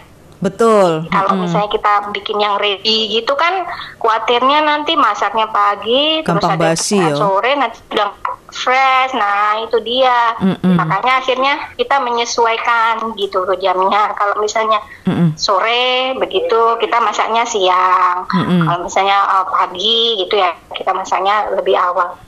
betul 0.44 1.08
kalau 1.08 1.32
Mm-mm. 1.32 1.48
misalnya 1.48 1.72
kita 1.72 1.92
bikin 2.12 2.36
yang 2.36 2.60
ready 2.60 3.08
gitu 3.08 3.32
kan 3.32 3.64
khawatirnya 3.96 4.60
nanti 4.60 4.92
masaknya 4.92 5.48
pagi 5.48 6.20
Gampang 6.20 6.36
terus 6.36 6.52
ada 6.52 6.60
basi 6.60 7.00
ya. 7.00 7.16
sore 7.16 7.50
nanti 7.56 7.80
udah 7.88 8.08
fresh 8.52 9.16
nah 9.16 9.56
itu 9.58 9.80
dia 9.80 10.36
Mm-mm. 10.38 10.76
makanya 10.76 11.18
akhirnya 11.18 11.54
kita 11.74 11.96
menyesuaikan 11.98 13.16
gitu 13.16 13.42
loh 13.42 13.56
jamnya 13.56 14.12
kalau 14.12 14.36
misalnya 14.36 14.84
Mm-mm. 15.08 15.32
sore 15.34 16.12
begitu 16.20 16.60
kita 16.76 17.00
masaknya 17.00 17.48
siang 17.48 18.28
Mm-mm. 18.28 18.68
kalau 18.68 18.80
misalnya 18.84 19.18
uh, 19.24 19.46
pagi 19.48 20.20
gitu 20.20 20.36
ya 20.36 20.52
kita 20.70 20.92
masaknya 20.92 21.48
lebih 21.56 21.74
awal 21.74 22.20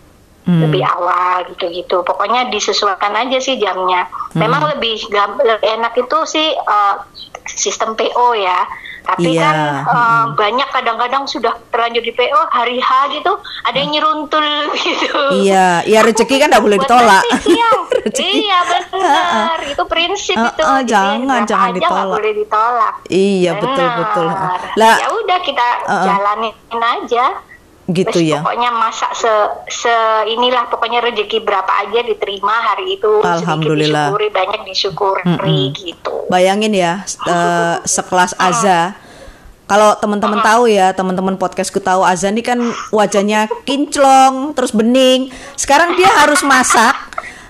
Mm. 0.46 0.62
lebih 0.62 0.86
awal 0.86 1.42
gitu-gitu. 1.50 2.06
Pokoknya 2.06 2.46
disesuaikan 2.46 3.10
aja 3.18 3.42
sih 3.42 3.58
jamnya. 3.58 4.06
Hmm. 4.30 4.46
Memang 4.46 4.70
lebih 4.70 4.94
gam- 5.10 5.42
lebih 5.42 5.58
enak 5.74 5.90
itu 5.98 6.18
sih 6.22 6.54
uh, 6.54 7.02
sistem 7.48 7.94
PO 7.94 8.34
ya. 8.34 8.66
Tapi 9.06 9.32
Iya, 9.32 9.38
kan 9.38 9.56
uh, 9.86 10.24
banyak 10.34 10.66
kadang-kadang 10.66 11.30
sudah 11.30 11.54
terlanjur 11.70 12.02
di 12.02 12.10
PO 12.10 12.40
hari 12.50 12.82
H 12.82 12.90
gitu 13.14 13.38
ada 13.62 13.78
yang 13.78 13.94
nyeruntul 13.94 14.42
gitu. 14.82 15.46
iya 15.46 15.78
iya 15.86 16.02
rezeki 16.02 16.42
kan 16.42 16.50
nggak 16.50 16.58
boleh 16.60 16.74
ditolak. 16.76 17.22
Rezeki. 17.22 18.26
iya 18.42 18.58
benar, 18.90 19.58
itu 19.70 19.82
prinsip 19.86 20.34
Uh-uh, 20.34 20.50
itu. 20.50 20.58
Jadi 20.58 20.90
jangan, 20.90 21.22
berapa 21.22 21.46
jangan 21.46 21.46
aja 21.46 21.54
nggak 21.70 21.74
ditolak. 21.78 22.06
boleh 22.10 22.32
ditolak. 22.34 22.94
iya 23.06 23.52
betul 23.54 23.86
Benar. 23.86 23.98
betul 24.02 24.26
lah 24.74 24.96
ya 24.98 25.08
udah 25.14 25.38
kita 25.38 25.66
Uh-uh. 25.86 26.04
jalanin 26.04 26.54
aja. 26.74 27.26
Gitu 27.86 28.18
Terus 28.18 28.26
ya 28.26 28.42
Pokoknya 28.42 28.70
masak 28.74 29.14
se, 29.14 29.30
se 29.70 29.94
inilah 30.26 30.66
pokoknya 30.66 30.98
rezeki 31.06 31.38
berapa 31.46 31.70
aja 31.86 32.02
diterima 32.02 32.54
hari 32.72 32.98
itu. 32.98 33.22
Alhamdulillah. 33.22 34.10
Disyukuri, 34.10 34.28
banyak 34.34 34.60
disyukuri 34.66 35.22
Mm-mm. 35.22 35.62
gitu. 35.74 36.14
Bayangin 36.26 36.74
ya, 36.74 37.06
eh, 37.06 37.76
sekelas 37.96 38.34
Aza. 38.38 38.98
Kalau 39.66 39.98
teman-teman 39.98 40.38
tahu 40.46 40.70
ya, 40.70 40.94
teman-teman 40.94 41.34
podcastku 41.34 41.82
tahu 41.82 42.06
Aza 42.06 42.30
ini 42.30 42.42
kan 42.42 42.58
wajahnya 42.94 43.50
kinclong, 43.66 44.54
terus 44.54 44.70
bening. 44.70 45.30
Sekarang 45.58 45.98
dia 45.98 46.06
harus 46.22 46.42
masak, 46.46 46.94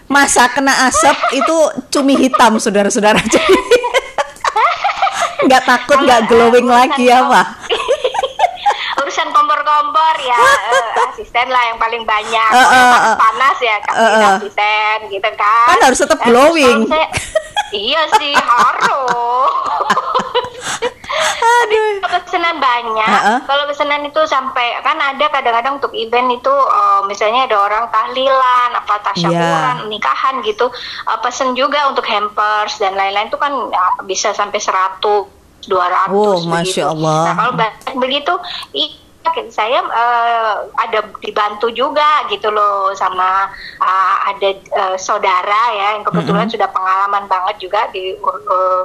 masak 0.08 0.56
kena 0.56 0.88
asap 0.88 1.16
itu 1.36 1.56
cumi 1.92 2.16
hitam, 2.16 2.56
saudara-saudara. 2.56 3.20
Jadi 3.36 3.56
nggak 5.44 5.62
takut, 5.68 5.98
nggak 6.00 6.22
glowing 6.28 6.68
lagi 6.68 7.12
ya, 7.12 7.20
Pak? 7.28 7.65
Kompor-kompor 9.96 10.16
ya 10.20 10.40
eh, 10.76 11.08
asisten 11.08 11.46
lah 11.48 11.62
yang 11.66 11.78
paling 11.80 12.04
banyak. 12.04 12.50
Eh, 12.52 12.58
eh, 12.58 12.68
panas, 12.68 13.00
eh. 13.02 13.16
panas 13.16 13.56
ya 13.58 13.76
kasih 13.80 13.96
Eh, 13.96 14.12
eh. 14.12 14.28
asisten 14.36 14.96
gitu 15.10 15.30
kan. 15.34 15.66
Kan 15.66 15.80
harus 15.82 15.98
tetap 15.98 16.18
Eh, 16.20 16.26
glowing. 16.26 16.78
saya- 16.84 17.12
iya 17.88 18.02
sih 18.12 18.32
harus. 18.32 19.52
Aduh. 21.46 22.02
Kalau 22.02 22.20
pesanan 22.20 22.56
banyak, 22.58 23.08
Heeh. 23.08 23.38
kalau 23.46 23.64
pesanan 23.64 24.02
itu 24.04 24.20
sampai 24.26 24.76
kan 24.82 24.98
ada 24.98 25.26
kadang-kadang 25.26 25.80
untuk 25.80 25.94
event 25.94 26.28
itu 26.30 26.52
eh, 26.52 27.00
misalnya 27.06 27.48
ada 27.48 27.56
orang 27.58 27.84
tahlilan, 27.88 28.70
apa 28.74 28.94
tasyakuran, 29.02 29.76
Iya. 29.80 29.88
nikahan 29.88 30.42
gitu, 30.42 30.68
eh, 31.06 31.18
pesen 31.18 31.54
juga 31.54 31.88
untuk 31.88 32.04
hampers 32.04 32.76
dan 32.76 32.92
lain-lain 32.92 33.26
itu 33.26 33.38
kan 33.38 33.52
ya, 33.66 33.84
bisa 34.04 34.30
sampai 34.30 34.60
100, 34.60 35.24
200 35.64 36.12
Oh, 36.12 36.36
begitu. 36.36 36.50
Masya 36.52 36.84
Allah. 36.86 37.20
Nah, 37.24 37.34
kalau 37.34 37.52
banyak 37.54 37.74
begitu 37.96 38.32
saya 39.48 39.80
eh, 39.82 40.54
ada 40.76 41.00
dibantu 41.18 41.70
juga 41.70 42.26
gitu 42.28 42.50
loh 42.50 42.92
sama 42.92 43.50
eh, 43.78 44.16
ada 44.30 44.48
eh, 44.52 44.96
saudara 44.96 45.62
ya 45.72 45.88
yang 45.98 46.04
kebetulan 46.04 46.46
sudah 46.46 46.68
pengalaman 46.68 47.24
banget 47.26 47.56
juga 47.62 47.88
di 47.90 48.14
eh, 48.14 48.82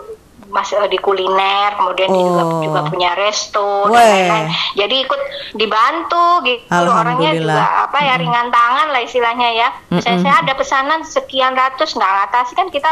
mas 0.51 0.67
di 0.67 0.99
kuliner 0.99 1.79
kemudian 1.79 2.11
dia 2.11 2.23
juga 2.27 2.43
Oh. 2.43 2.59
juga 2.59 2.79
punya 2.91 3.15
resto 3.15 3.87
Weh. 3.87 3.95
dan 3.95 4.03
lain-lain 4.03 4.47
jadi 4.75 4.95
ikut 5.07 5.21
dibantu 5.55 6.27
gitu 6.43 6.67
orangnya 6.67 7.31
juga 7.39 7.87
apa 7.87 7.97
ya 8.03 8.19
ringan 8.19 8.51
tangan 8.51 8.87
lah 8.91 8.99
istilahnya 8.99 9.49
ya 9.55 9.69
misalnya 9.87 10.11
Mm-mm. 10.19 10.25
saya 10.27 10.35
ada 10.43 10.53
pesanan 10.59 10.99
sekian 11.07 11.55
ratus 11.55 11.95
nggak 11.95 12.11
ngatasi 12.11 12.53
kan 12.59 12.67
kita 12.67 12.91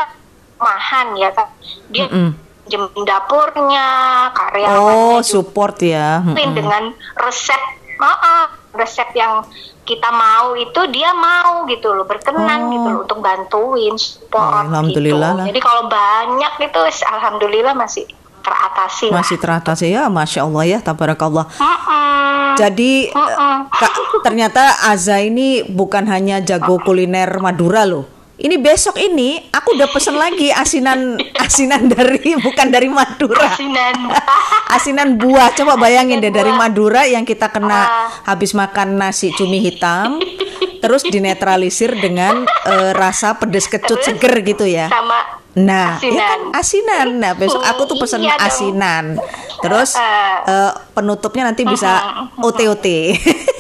mahan 0.55 1.19
ya 1.19 1.35
kan 1.35 1.51
dia 1.91 2.07
Mm-mm. 2.07 2.31
Jemin 2.69 3.03
dapurnya 3.03 3.87
karyawannya 4.31 4.79
Oh, 4.79 5.17
juga 5.17 5.25
support 5.25 5.75
ya. 5.79 6.21
Mm-mm. 6.21 6.53
dengan 6.53 6.83
resep 7.17 7.59
maaf 7.97 8.55
resep 8.71 9.09
yang 9.11 9.43
kita 9.81 10.07
mau 10.07 10.53
itu 10.53 10.77
dia 10.87 11.09
mau 11.11 11.65
gitu 11.65 11.89
loh 11.89 12.05
berkenan 12.05 12.61
Oh. 12.61 12.71
gitu 12.71 12.87
loh 12.87 13.01
untuk 13.03 13.19
bantuin 13.19 13.97
support 13.97 14.63
Alhamdulillah 14.63 15.31
gitu. 15.33 15.39
lah. 15.41 15.45
jadi 15.49 15.59
kalau 15.59 15.83
banyak 15.85 16.53
itu 16.61 16.79
alhamdulillah 17.03 17.73
masih 17.73 18.05
teratasi 18.39 19.11
Masih 19.11 19.35
teratasi 19.35 19.85
ya, 19.91 20.07
masya 20.07 20.41
Allah 20.41 20.63
ya, 20.65 20.79
tabarakallah. 20.79 21.43
lah. 21.43 21.59
Mm-mm. 21.59 22.55
Jadi 22.55 23.11
Mm-mm. 23.11 23.55
Kak, 23.69 23.93
ternyata 24.21 24.63
Aza 24.85 25.19
ini 25.19 25.61
bukan 25.61 26.07
hanya 26.07 26.39
jago 26.39 26.79
kuliner 26.79 27.27
Madura 27.37 27.83
loh. 27.83 28.07
Ini 28.39 28.55
besok 28.55 28.95
ini 28.95 29.35
aku 29.45 29.75
udah 29.75 29.87
pesen 29.87 30.15
lagi 30.15 30.47
asinan 30.49 31.19
asinan 31.43 31.85
dari 31.85 32.39
bukan 32.39 32.71
dari 32.71 32.87
Madura. 32.87 33.51
asinan 33.51 34.07
Asinan 34.77 35.09
buah. 35.15 35.51
Coba 35.51 35.75
bayangin 35.75 36.17
deh 36.17 36.27
Asinan 36.27 36.39
dari 36.39 36.49
buah. 36.49 36.61
Madura 36.61 37.01
yang 37.03 37.23
kita 37.23 37.49
kena 37.49 37.81
Ah. 37.81 38.07
habis 38.25 38.51
makan 38.51 38.95
nasi 38.95 39.31
cumi 39.31 39.59
hitam 39.59 40.23
terus 40.79 41.03
dinetralisir 41.03 41.91
dengan 41.93 42.47
eh, 42.63 42.91
rasa 42.93 43.35
pedes 43.35 43.67
kecut 43.67 43.99
Terus 43.99 44.07
seger 44.07 44.33
gitu 44.41 44.63
ya. 44.63 44.87
sama 44.87 45.19
Nah, 45.51 45.97
ya 45.97 46.07
asinan. 46.07 46.15
kan 46.15 46.39
asinan. 46.55 47.07
Nah, 47.19 47.31
besok 47.33 47.59
aku 47.59 47.83
tuh 47.83 47.97
pesen 47.97 48.21
Iya 48.21 48.33
dong. 48.33 48.45
asinan. 48.45 49.05
Terus 49.59 49.97
eh, 49.97 50.71
penutupnya 50.93 51.43
nanti 51.43 51.65
bisa 51.65 51.99
OT-OT. 52.37 52.87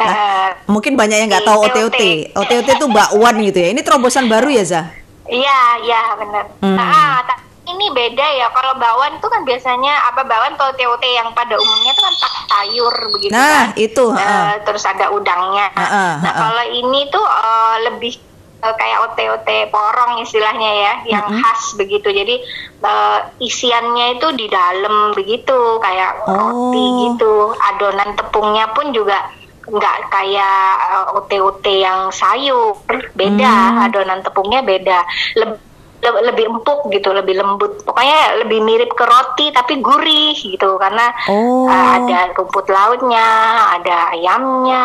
Mungkin 0.72 0.94
banyak 0.94 1.16
yang 1.16 1.28
nggak 1.28 1.44
tahu 1.44 1.58
OT. 1.62 1.76
OT-OT. 1.82 2.02
OT-OT 2.34 2.68
itu 2.72 2.86
bakwan 2.88 3.36
gitu 3.40 3.58
ya. 3.58 3.68
Ini 3.70 3.80
terobosan 3.80 4.26
baru 4.26 4.48
ya, 4.48 4.64
Zah? 4.64 4.86
Iya, 5.24 5.60
iya 5.80 6.00
benar. 6.16 6.44
Hmm. 6.58 6.74
Ah, 6.74 7.22
ta- 7.22 7.38
ini 7.64 7.86
beda 7.88 8.26
ya. 8.32 8.50
Kalau 8.50 8.74
bakwan 8.74 9.14
itu 9.14 9.26
kan 9.26 9.42
biasanya 9.42 9.94
apa 10.04 10.22
bakwan 10.22 10.54
atau 10.54 10.70
TOT 10.72 11.04
yang 11.04 11.30
pada 11.30 11.54
umumnya 11.54 11.92
itu 11.92 12.02
kan 12.02 12.14
pakai 12.16 12.42
sayur 12.44 12.94
begitu 13.10 13.30
Nah, 13.30 13.46
kan. 13.46 13.78
itu, 13.78 14.04
Eh, 14.08 14.18
heeh. 14.18 14.50
terus 14.60 14.82
ada 14.84 15.06
udangnya. 15.08 15.70
Heeh, 15.70 16.12
nah, 16.16 16.24
heeh. 16.24 16.34
kalau 16.36 16.64
ini 16.68 17.00
tuh 17.08 17.22
eh, 17.22 17.76
lebih 17.84 18.12
eh, 18.60 18.74
kayak 18.74 18.98
OT-OT 19.06 19.48
porong 19.66 20.18
istilahnya 20.18 20.70
ya, 20.74 20.92
yang 21.08 21.26
khas 21.32 21.72
begitu. 21.74 22.10
Jadi 22.10 22.42
eh, 22.80 23.18
isiannya 23.38 24.18
itu 24.18 24.28
di 24.34 24.46
dalam 24.46 25.12
begitu, 25.12 25.54
kayak 25.78 26.26
roti 26.26 26.74
Oh. 26.82 26.94
gitu. 27.06 27.34
Adonan 27.54 28.12
tepungnya 28.12 28.66
pun 28.68 28.90
juga 28.90 29.30
nggak 29.70 29.96
kayak 30.08 30.58
eh, 30.90 31.16
OT-OT 31.16 31.64
yang 31.78 32.00
sayur, 32.10 32.76
beda. 33.12 33.54
Hmm. 33.70 33.84
Adonan 33.84 34.20
tepungnya 34.20 34.60
beda. 34.60 35.00
Leb- 35.36 35.62
le- 36.00 36.24
lebih 36.24 36.48
empuk 36.48 36.88
gitu, 36.88 37.10
lebih 37.10 37.36
lembut. 37.36 37.80
Pokoknya 37.82 38.18
lebih 38.38 38.60
mirip 38.60 38.90
ke 38.90 39.04
roti 39.04 39.48
tapi 39.50 39.78
gurih 39.78 40.32
gitu 40.34 40.74
karena 40.76 41.12
Oh. 41.26 41.66
eh, 41.66 41.88
ada 41.98 42.32
rumput 42.32 42.66
lautnya, 42.66 43.28
ada 43.70 44.10
ayamnya, 44.10 44.84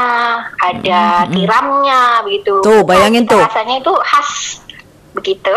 ada 0.55 1.01
tiramnya 1.25 2.01
begitu. 2.21 2.59
Tuh, 2.59 2.83
bayangin 2.83 3.23
Kita 3.23 3.31
tuh. 3.31 3.41
Rasanya 3.43 3.75
itu 3.79 3.93
khas. 3.97 4.31
begitu. 5.15 5.47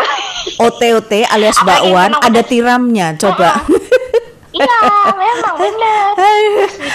OTOT 0.57 1.27
alias 1.27 1.59
bakwan 1.59 2.15
ada 2.15 2.41
tiramnya, 2.41 3.11
coba. 3.13 3.59
Iya, 4.49 4.77
memang 5.13 5.55
benar. 5.61 6.07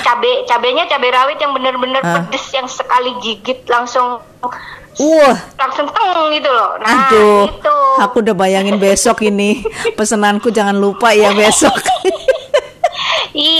Cabe 0.02 0.42
cabenya 0.44 0.90
cabai 0.90 1.10
rawit 1.14 1.38
yang 1.38 1.54
benar-benar 1.54 2.02
Ah. 2.02 2.26
pedes 2.26 2.50
yang 2.50 2.66
sekali 2.66 3.14
gigit 3.22 3.62
langsung 3.70 4.18
Wah, 4.94 5.38
langsung 5.58 5.90
teng 5.90 6.30
gitu 6.30 6.46
loh. 6.46 6.78
Nah, 6.78 7.10
aduh, 7.10 7.50
itu. 7.50 7.76
aku 7.98 8.22
udah 8.22 8.34
bayangin 8.34 8.78
besok 8.78 9.26
ini 9.26 9.66
pesenanku 9.98 10.54
jangan 10.54 10.78
lupa 10.78 11.10
ya 11.10 11.34
besok. 11.34 11.74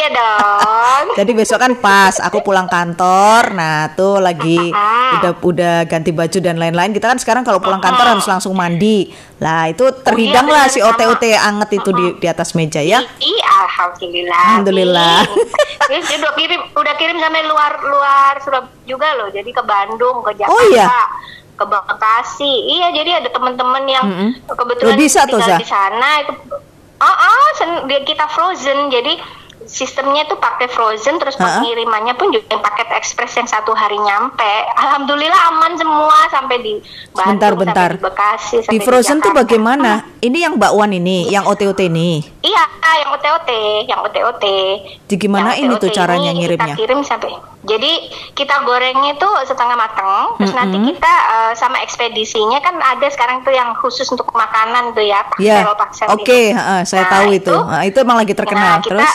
Iya 0.05 0.13
dong. 0.13 1.05
Jadi 1.17 1.33
besok 1.33 1.57
kan 1.57 1.73
pas 1.81 2.21
aku 2.21 2.45
pulang 2.45 2.69
kantor, 2.69 3.57
nah 3.57 3.89
tuh 3.89 4.21
lagi 4.21 4.69
Ah. 4.69 5.17
udah 5.17 5.33
udah 5.41 5.77
ganti 5.89 6.13
baju 6.13 6.39
dan 6.45 6.61
lain-lain. 6.61 6.93
Kita 6.93 7.09
kan 7.09 7.17
sekarang 7.17 7.41
kalau 7.41 7.57
pulang 7.57 7.81
kantor 7.81 8.13
harus 8.13 8.29
langsung 8.29 8.53
mandi. 8.53 9.09
Lah 9.41 9.65
itu 9.65 9.89
terhidang 10.05 10.45
lah 10.45 10.65
Oh, 10.65 10.69
iya, 10.69 10.73
si 10.73 10.79
bener, 10.79 10.93
OT-OT 10.93 11.25
anget 11.33 11.71
itu 11.73 11.89
di, 11.89 12.07
di 12.21 12.27
atas 12.29 12.53
meja 12.53 12.85
ya. 12.85 13.01
Alhamdulillah. 13.01 14.45
Alhamdulillah. 14.53 15.19
Dia 15.89 16.17
udah 16.21 16.33
kirim, 16.37 16.61
udah 16.77 16.95
kirim 17.01 17.17
sampai 17.17 17.43
luar 17.49 17.73
luar 17.81 18.33
Surabaya 18.45 18.77
juga 18.85 19.09
loh. 19.17 19.33
Jadi 19.33 19.57
ke 19.57 19.63
Bandung, 19.65 20.21
ke 20.21 20.37
Jakarta. 20.37 20.53
Oh, 20.53 20.69
iya? 20.69 20.85
ke 21.55 21.65
Bekasi. 21.65 22.53
Iya, 22.77 22.93
jadi 22.93 23.25
ada 23.25 23.29
teman-teman 23.33 23.89
yang 23.89 24.05
Mm-mm. 24.05 24.31
kebetulan 24.53 24.91
Lo 24.91 25.01
bisa 25.01 25.25
tuh, 25.25 25.41
tinggal 25.41 25.57
di 25.57 25.65
sana 25.65 26.11
itu 26.21 26.33
Oh, 26.95 27.11
oh, 27.11 27.47
sen- 27.59 27.85
dia 27.85 28.01
kita 28.01 28.25
frozen. 28.29 28.89
Jadi 28.89 29.44
sistemnya 29.67 30.25
tuh 30.25 30.37
pakai 30.37 30.67
frozen 30.67 31.17
terus 31.17 31.35
pengirimannya 31.35 32.15
pun 32.15 32.29
juga 32.29 32.47
yang 32.49 32.61
paket 32.61 32.89
ekspres 32.93 33.33
yang 33.35 33.45
satu 33.45 33.71
hari 33.71 33.97
nyampe. 33.97 34.53
Alhamdulillah 34.75 35.41
aman 35.51 35.73
semua 35.75 36.19
sampai 36.29 36.57
di 36.59 36.75
Bandung, 37.11 37.37
Bentar-bentar. 37.37 37.91
sampai 37.91 37.99
di 37.99 38.05
Bekasi, 38.05 38.57
Di 38.57 38.65
sampai 38.65 38.81
frozen 38.81 39.19
tuh 39.19 39.31
Jakarta. 39.31 39.41
bagaimana? 39.43 39.93
Ini 40.19 40.39
yang 40.43 40.55
bakwan 40.55 40.91
ini, 40.91 41.29
yang 41.29 41.45
OT-OT 41.45 41.81
ini. 41.85 42.25
Iya, 42.41 42.65
yang 42.97 43.11
OTOT, 43.13 43.51
yang 43.85 44.01
OTOT. 44.03 44.45
Jadi 45.05 45.15
gimana 45.17 45.53
Yang 45.53 45.59
ini 45.59 45.75
tuh 45.75 45.89
OTOT 45.89 45.97
caranya 45.97 46.31
ini 46.31 46.39
ngirimnya? 46.41 46.67
Kita 46.71 46.81
kirim 46.81 47.01
sampai. 47.03 47.31
Jadi 47.65 47.93
kita 48.33 48.61
gorengnya 48.61 49.17
itu 49.17 49.29
setengah 49.45 49.73
matang, 49.73 50.37
terus 50.37 50.53
nanti 50.53 50.77
Mm-mm. 50.77 50.89
kita 50.93 51.15
eh, 51.27 51.53
sama 51.55 51.81
ekspedisinya 51.81 52.61
kan 52.61 52.77
ada 52.77 53.09
sekarang 53.09 53.41
tuh 53.41 53.51
yang 53.51 53.73
khusus 53.75 54.05
untuk 54.07 54.29
makanan 54.31 54.93
tuh 54.93 55.01
ya, 55.01 55.25
Ya, 55.39 55.65
paksel 55.65 55.73
paksel 55.75 56.07
oke, 56.11 56.23
gitu. 56.23 56.53
heeh, 56.53 56.81
saya 56.85 57.05
Nah, 57.05 57.11
tahu 57.11 57.27
itu. 57.33 57.55
Nah, 57.57 57.83
itu 57.83 57.97
emang 57.97 58.21
lagi 58.21 58.33
terkenal. 58.33 58.69
Nah, 58.69 58.85
kita, 58.85 58.93
Terus, 58.95 59.13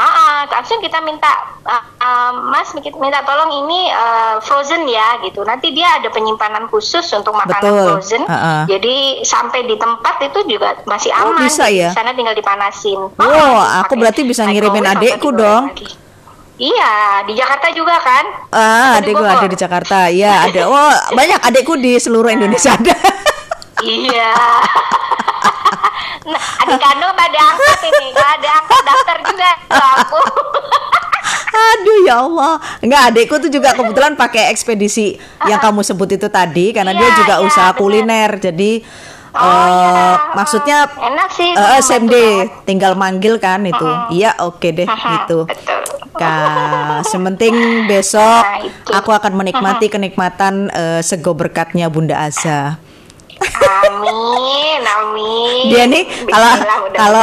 Ah, 0.00 0.48
langsung 0.48 0.80
kita 0.80 0.96
minta 1.04 1.28
uh, 1.60 1.84
uh, 2.00 2.32
Mas 2.48 2.72
minta 2.72 3.20
tolong 3.20 3.52
ini 3.60 3.92
uh, 3.92 4.40
frozen 4.40 4.88
ya 4.88 5.20
gitu. 5.20 5.44
Nanti 5.44 5.76
dia 5.76 6.00
ada 6.00 6.08
penyimpanan 6.08 6.72
khusus 6.72 7.04
untuk 7.12 7.36
makanan 7.36 7.68
Betul. 7.68 7.84
frozen. 7.84 8.22
Ha-ha. 8.24 8.64
Jadi 8.64 9.20
sampai 9.20 9.68
di 9.68 9.76
tempat 9.76 10.16
itu 10.24 10.40
juga 10.48 10.80
masih 10.88 11.12
Oh, 11.12 11.36
aman. 11.36 11.44
bisa 11.44 11.68
Di 11.68 11.84
ya? 11.84 11.92
sana 11.92 12.16
tinggal 12.16 12.32
dipanasin. 12.32 13.12
Oh, 13.12 13.52
Ah, 13.60 13.84
aku 13.84 13.92
berarti 13.94 14.24
bisa 14.24 14.48
ngirimin 14.48 14.88
adekku 14.88 15.36
dong. 15.36 15.68
lagi. 15.68 15.84
Iya, 16.56 17.24
di 17.24 17.32
Jakarta 17.32 17.68
juga 17.72 17.96
kan? 18.00 18.24
ah, 18.52 19.00
di 19.00 19.12
adekku 19.12 19.20
ada 19.22 19.46
di 19.46 19.56
Jakarta. 19.56 19.98
Iya, 20.08 20.48
ada. 20.48 20.60
Oh, 20.64 20.92
banyak 21.12 21.40
adekku 21.40 21.76
di 21.76 21.96
seluruh 21.96 22.28
Indonesia 22.28 22.72
ada. 22.72 22.96
Iya. 23.80 24.32
nah, 26.24 26.42
adik 26.60 26.78
kandung 26.78 27.12
pada 27.12 27.38
angkat 27.40 27.80
ini, 27.86 28.04
nggak 28.10 28.30
ada 28.36 28.48
angkat 28.56 28.80
daftar 28.82 29.16
juga 29.24 29.48
aku. 29.70 30.18
Aduh 31.50 31.98
ya 32.02 32.14
Allah. 32.20 32.54
Enggak, 32.80 33.02
adekku 33.10 33.36
tuh 33.38 33.50
juga 33.50 33.74
kebetulan 33.74 34.14
pakai 34.14 34.48
ekspedisi 34.48 35.18
yang 35.44 35.58
kamu 35.58 35.82
sebut 35.82 36.08
itu 36.10 36.26
tadi 36.26 36.70
karena 36.70 36.94
dia 36.94 37.06
Iya, 37.06 37.16
juga 37.16 37.34
iya, 37.36 37.44
usaha 37.44 37.70
bener. 37.70 37.78
kuliner. 37.78 38.30
Jadi 38.38 38.72
Oh, 39.30 39.38
eh, 39.38 39.46
iya. 39.46 40.34
maksudnya 40.34 40.78
Enak 40.90 41.28
sih, 41.30 41.46
eh, 41.46 41.54
membantu 41.54 41.86
SMD 41.86 42.14
tinggal 42.66 42.98
manggil 42.98 43.38
kan 43.38 43.62
itu. 43.62 43.86
Iya, 44.10 44.34
oke 44.42 44.68
deh 44.74 44.88
gitu. 44.90 45.46
Betul. 45.46 45.80
Kak, 46.12 47.06
sementing 47.06 47.54
besok 47.90 48.42
Nah, 48.42 48.58
itu. 48.60 48.90
aku 48.90 49.14
akan 49.14 49.32
menikmati 49.32 49.86
kenikmatan 49.86 50.66
eh, 50.68 51.00
sego 51.00 51.30
berkatnya 51.32 51.86
Bunda 51.86 52.18
Aza. 52.20 52.82
Amin, 53.70 54.80
amin. 54.82 55.62
Dia 55.70 55.84
nih 55.86 56.04
kalau 56.26 56.52
kalau 56.90 57.22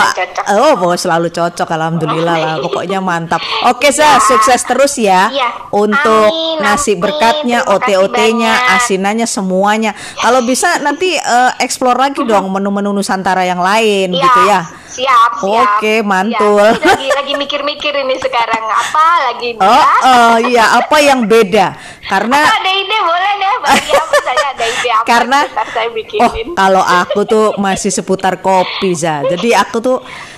oh 0.58 0.74
mau 0.80 0.94
selalu 0.94 1.28
cocok 1.30 1.68
alhamdulillah 1.68 2.36
lah 2.38 2.56
pokoknya 2.60 3.00
mantap. 3.00 3.42
Oke 3.68 3.92
Sa, 3.92 4.18
sukses 4.18 4.64
terus 4.64 4.96
ya 4.98 5.28
Iya. 5.28 5.50
untuk 5.72 6.32
Amin, 6.32 6.64
nasi 6.64 6.96
amin. 6.96 7.02
berkatnya, 7.04 7.60
OT-OT-nya, 7.68 8.80
asinannya 8.80 9.28
semuanya. 9.28 9.92
Kalau 10.18 10.42
bisa 10.44 10.80
nanti 10.80 11.14
eh, 11.14 11.52
explore 11.60 12.00
lagi 12.00 12.24
dong 12.24 12.50
menu-menu 12.50 12.94
Nusantara 12.94 13.44
yang 13.44 13.60
lain 13.60 14.14
Iya, 14.14 14.24
gitu 14.24 14.40
ya. 14.48 14.62
Siap, 14.98 15.32
siap. 15.38 15.78
Oke, 15.78 15.94
mantul. 16.02 16.58
Iya, 16.58 16.74
ini 16.74 16.84
lagi 16.84 17.08
lagi 17.12 17.34
mikir-mikir 17.36 17.94
ini 17.96 18.16
sekarang 18.18 18.64
apa 18.64 19.06
lagi 19.24 19.54
nih 19.54 19.62
Oh, 19.62 19.70
ya? 19.72 19.94
oh 20.04 20.36
iya 20.44 20.66
apa 20.76 20.98
yang 21.00 21.24
beda? 21.24 21.78
Karena 22.04 22.40
Atau 22.42 22.58
ada 22.58 22.72
ide 22.74 22.98
boleh 23.00 23.34
deh 23.36 23.56
bagi 23.60 23.92
apa 23.94 24.16
saya 24.20 24.46
ada 24.50 24.66
ide 24.66 24.90
apa 24.90 25.06
karena 25.06 25.40
saya 25.68 25.88
oh 25.88 25.94
bikinin. 25.94 26.48
kalau 26.54 26.82
aku 26.82 27.20
tuh 27.24 27.46
masih 27.58 27.90
seputar 27.90 28.40
kopi 28.40 28.92
za 28.92 29.22
jadi 29.28 29.62
aku 29.62 29.78
tuh 29.80 29.98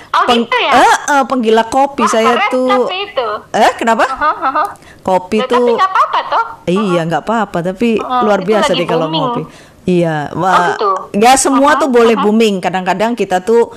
Oh, 0.09 0.25
gitu 0.25 0.57
ya? 0.57 0.73
eh, 0.73 0.95
eh, 1.11 1.23
penggila 1.23 1.69
kopi 1.69 2.01
Wah, 2.01 2.09
saya 2.09 2.33
keren 2.33 2.49
tuh 2.49 2.81
tapi 2.81 2.97
itu. 3.05 3.29
eh 3.53 3.71
kenapa 3.77 4.09
Aha, 4.09 4.31
aha. 4.41 4.63
kopi 4.99 5.37
Ya, 5.37 5.45
tapi 5.45 5.53
tuh 5.53 5.77
nggak 5.77 5.85
apa-apa 5.87 6.19
toh. 6.25 6.43
iya 6.65 7.01
nggak 7.05 7.21
apa-apa 7.21 7.57
tapi 7.63 7.89
Heeh, 7.93 8.21
luar 8.25 8.41
itu 8.41 8.49
biasa 8.49 8.71
deh 8.73 8.87
kalau 8.89 9.05
ngopi 9.05 9.45
Iya, 9.87 10.29
wah, 10.35 10.75
gitu? 10.75 10.91
nggak 11.17 11.35
semua 11.39 11.79
tuh 11.79 11.89
boleh 11.89 12.13
booming. 12.19 12.61
Kadang-kadang 12.61 13.15
kita 13.15 13.41
tuh 13.41 13.73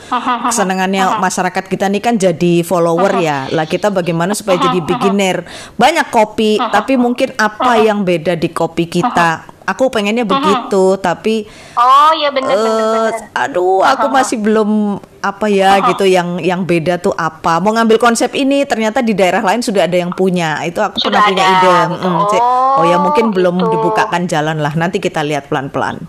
kesenangannya 0.50 1.22
masyarakat 1.22 1.64
kita 1.70 1.86
nih 1.88 2.02
kan 2.02 2.14
jadi 2.18 2.60
follower 2.66 3.22
ya. 3.22 3.48
Lah 3.48 3.64
kita 3.64 3.88
bagaimana 3.88 4.36
supaya 4.36 4.60
jadi 4.60 4.82
beginner? 4.82 5.46
Banyak 5.78 6.12
kopi, 6.12 6.58
tapi 6.58 6.98
mungkin 6.98 7.32
apa 7.38 7.80
yang 7.80 8.02
beda 8.02 8.36
di 8.36 8.50
kopi 8.52 8.90
kita? 8.90 9.51
Aku 9.64 9.88
pengennya 9.88 10.26
begitu, 10.26 10.98
tapi 10.98 11.46
Oh 11.72 12.10
iya 12.12 12.28
benar 12.28 12.52
benar 12.52 12.84
benar. 12.92 13.12
aduh 13.32 13.80
aku 13.80 14.06
masih 14.12 14.36
belum 14.36 15.00
apa 15.22 15.46
ya 15.46 15.78
gitu 15.86 16.02
yang 16.02 16.42
yang 16.42 16.66
beda 16.66 16.98
tuh 16.98 17.14
apa. 17.14 17.62
Mau 17.62 17.70
ngambil 17.70 17.96
konsep 18.02 18.34
ini 18.34 18.66
ternyata 18.66 18.98
di 19.00 19.14
daerah 19.14 19.38
lain 19.38 19.62
sudah 19.62 19.86
ada 19.86 19.94
yang 19.94 20.10
punya. 20.10 20.58
Itu 20.66 20.82
aku 20.82 20.98
Sudah 20.98 21.22
pernah 21.22 21.30
punya 21.30 21.44
ada, 21.46 21.54
ide. 21.62 21.74
Betul. 21.94 22.10
Mm, 22.10 22.22
cek, 22.26 22.42
oh 22.42 22.84
ya 22.90 22.96
mungkin 22.98 23.26
belum 23.30 23.56
gitu. 23.62 23.70
dibukakan 23.78 24.22
jalan 24.26 24.58
lah. 24.58 24.74
Nanti 24.74 24.98
kita 24.98 25.22
lihat 25.22 25.46
pelan 25.46 25.70
pelan 25.70 26.02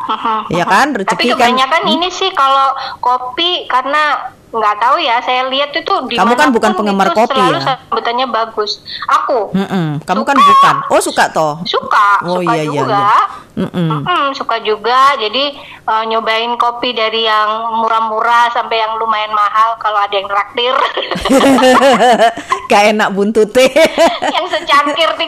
ya 0.50 0.66
kan? 0.66 0.98
Tapi 0.98 1.06
rezeki 1.06 1.30
kan? 1.38 1.38
kebanyakan 1.38 1.84
ini 1.94 2.10
sih 2.10 2.34
kalau 2.34 2.74
kopi 3.00 3.70
karena 3.70 4.33
nggak 4.54 4.76
tahu 4.78 4.96
ya 4.98 5.18
saya 5.20 5.50
lihat 5.50 5.74
itu 5.74 5.90
di 6.06 6.14
Kamu 6.14 6.34
kan 6.34 6.54
bukan 6.54 6.72
penggemar 6.74 7.10
kopi 7.12 7.34
selalu 7.34 7.58
ya? 7.58 7.62
sambutannya 7.66 8.28
bagus. 8.30 8.72
Aku 9.12 9.50
Mm-mm, 9.52 9.98
kamu 10.02 10.22
kan 10.22 10.38
Suka. 10.38 10.46
bukan 10.48 10.76
oh 10.88 11.02
suka 11.02 11.26
toh 11.28 11.54
suka 11.66 12.08
Oh, 12.22 12.38
suka 12.38 12.54
iya, 12.54 12.64
iya, 12.64 12.70
juga. 12.72 12.94
iya. 12.96 13.18
Mm-mm. 13.56 13.90
Mm-mm, 14.00 14.24
suka 14.34 14.62
juga. 14.62 15.14
Jadi 15.16 15.44
eh, 15.60 16.04
nyobain 16.06 16.54
kopi 16.56 16.90
dari 16.92 17.22
yang 17.24 17.50
murah-murah 17.76 18.50
sampai 18.50 18.78
yang 18.78 18.94
lumayan 18.96 19.30
mahal 19.30 19.74
kalau 19.78 19.98
ada 19.98 20.14
yang 20.14 20.26
traktir. 20.26 20.74
gak 22.70 22.84
enak 22.90 23.10
buntute 23.10 23.66
yang 24.36 24.46
secangkir 24.48 25.10
35 25.10 25.26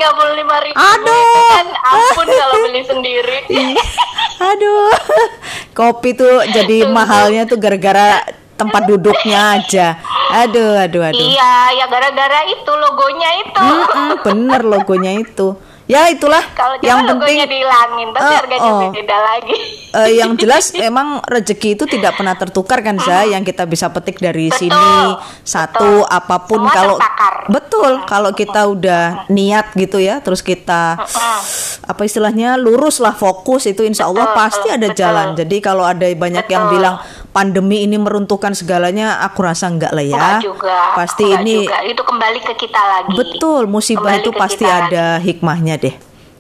ribu 0.63 0.77
Aduh. 0.77 1.49
kan 1.51 1.65
ampun 1.83 2.27
kalau 2.27 2.55
beli 2.63 2.81
sendiri. 2.81 3.37
aduh 4.37 4.91
kopi 5.71 6.11
tuh 6.11 6.43
jadi 6.45 6.83
mahalnya 6.85 7.45
tuh 7.45 7.55
gara-gara 7.55 8.19
tempat 8.55 8.87
duduknya 8.87 9.59
aja 9.59 9.99
aduh 10.33 10.79
aduh 10.79 11.03
aduh 11.05 11.19
Iya, 11.21 11.53
ya 11.75 11.85
gara-gara 11.85 12.39
itu 12.45 12.71
logonya 12.71 13.29
itu. 13.39 13.61
Mm-mm, 13.61 14.09
bener 14.23 14.61
logonya 14.63 15.11
itu 15.13 15.53
ya 15.85 16.09
itulah 16.09 16.41
Kalau 16.57 16.81
yang 16.81 17.05
penting 17.05 17.45
dihilangin, 17.45 18.09
tapi 18.09 18.25
Eh, 18.25 18.35
harganya 18.35 18.71
oh. 18.73 18.89
beda 18.89 19.17
lagi. 19.21 19.55
eh, 19.93 20.09
yang 20.17 20.33
jelas 20.41 20.73
emang 20.73 21.21
rezeki 21.21 21.77
itu 21.77 21.85
tidak 21.85 22.17
pernah 22.17 22.33
tertukar 22.33 22.81
kan 22.81 22.97
Za 22.97 23.21
yang 23.23 23.43
kita 23.43 23.63
bisa 23.63 23.87
petik 23.89 24.17
dari 24.17 24.49
Betul, 24.49 24.59
sini 24.65 24.89
satu 25.45 26.01
betul. 26.01 26.09
apa 26.09 26.35
pun 26.41 26.59
Semua 26.59 26.73
kalau 26.73 26.95
tertakar. 26.97 27.14
Betul 27.47 28.01
kalau 28.05 28.33
kita 28.33 28.65
udah 28.65 29.29
niat 29.29 29.73
gitu 29.77 30.01
ya 30.01 30.17
terus 30.19 30.41
kita 30.41 30.97
apa 31.85 32.01
istilahnya 32.01 32.57
lurus 32.57 32.97
lah 32.97 33.13
fokus 33.13 33.69
itu 33.69 33.85
insya 33.85 34.09
Allah 34.09 34.33
pasti 34.33 34.67
ada 34.69 34.89
jalan 34.91 35.37
jadi 35.37 35.55
kalau 35.61 35.85
ada 35.85 36.09
banyak 36.09 36.45
yang 36.49 36.69
bilang 36.69 36.97
pandemi 37.29 37.85
ini 37.85 38.01
meruntuhkan 38.01 38.57
segalanya 38.57 39.21
aku 39.21 39.45
rasa 39.45 39.69
enggak 39.69 39.93
lah 39.93 40.01
ya 40.01 40.17
Enggak 40.17 40.41
juga. 40.41 40.77
pasti 40.97 41.23
enggak 41.27 41.41
ini 41.43 41.55
juga. 41.61 41.79
itu 41.85 42.01
kembali 42.01 42.39
ke 42.41 42.53
kita 42.57 42.81
lagi. 42.81 43.09
betul 43.13 43.61
musibah 43.69 44.17
Kembali 44.17 44.23
itu 44.25 44.29
pasti 44.33 44.65
ada 44.65 45.05
hikmahnya 45.21 45.75
deh 45.77 45.95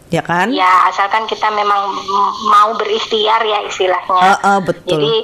ya 0.09 0.21
kan 0.21 0.47
Ya, 0.49 0.85
asalkan 0.87 1.25
kita 1.25 1.49
memang 1.51 1.91
mau 2.47 2.71
berikhtiar 2.77 3.41
ya 3.41 3.65
istilahnya. 3.65 4.37
Ah, 4.37 4.37
ah, 4.45 4.59
betul. 4.61 5.01
Jadi 5.01 5.15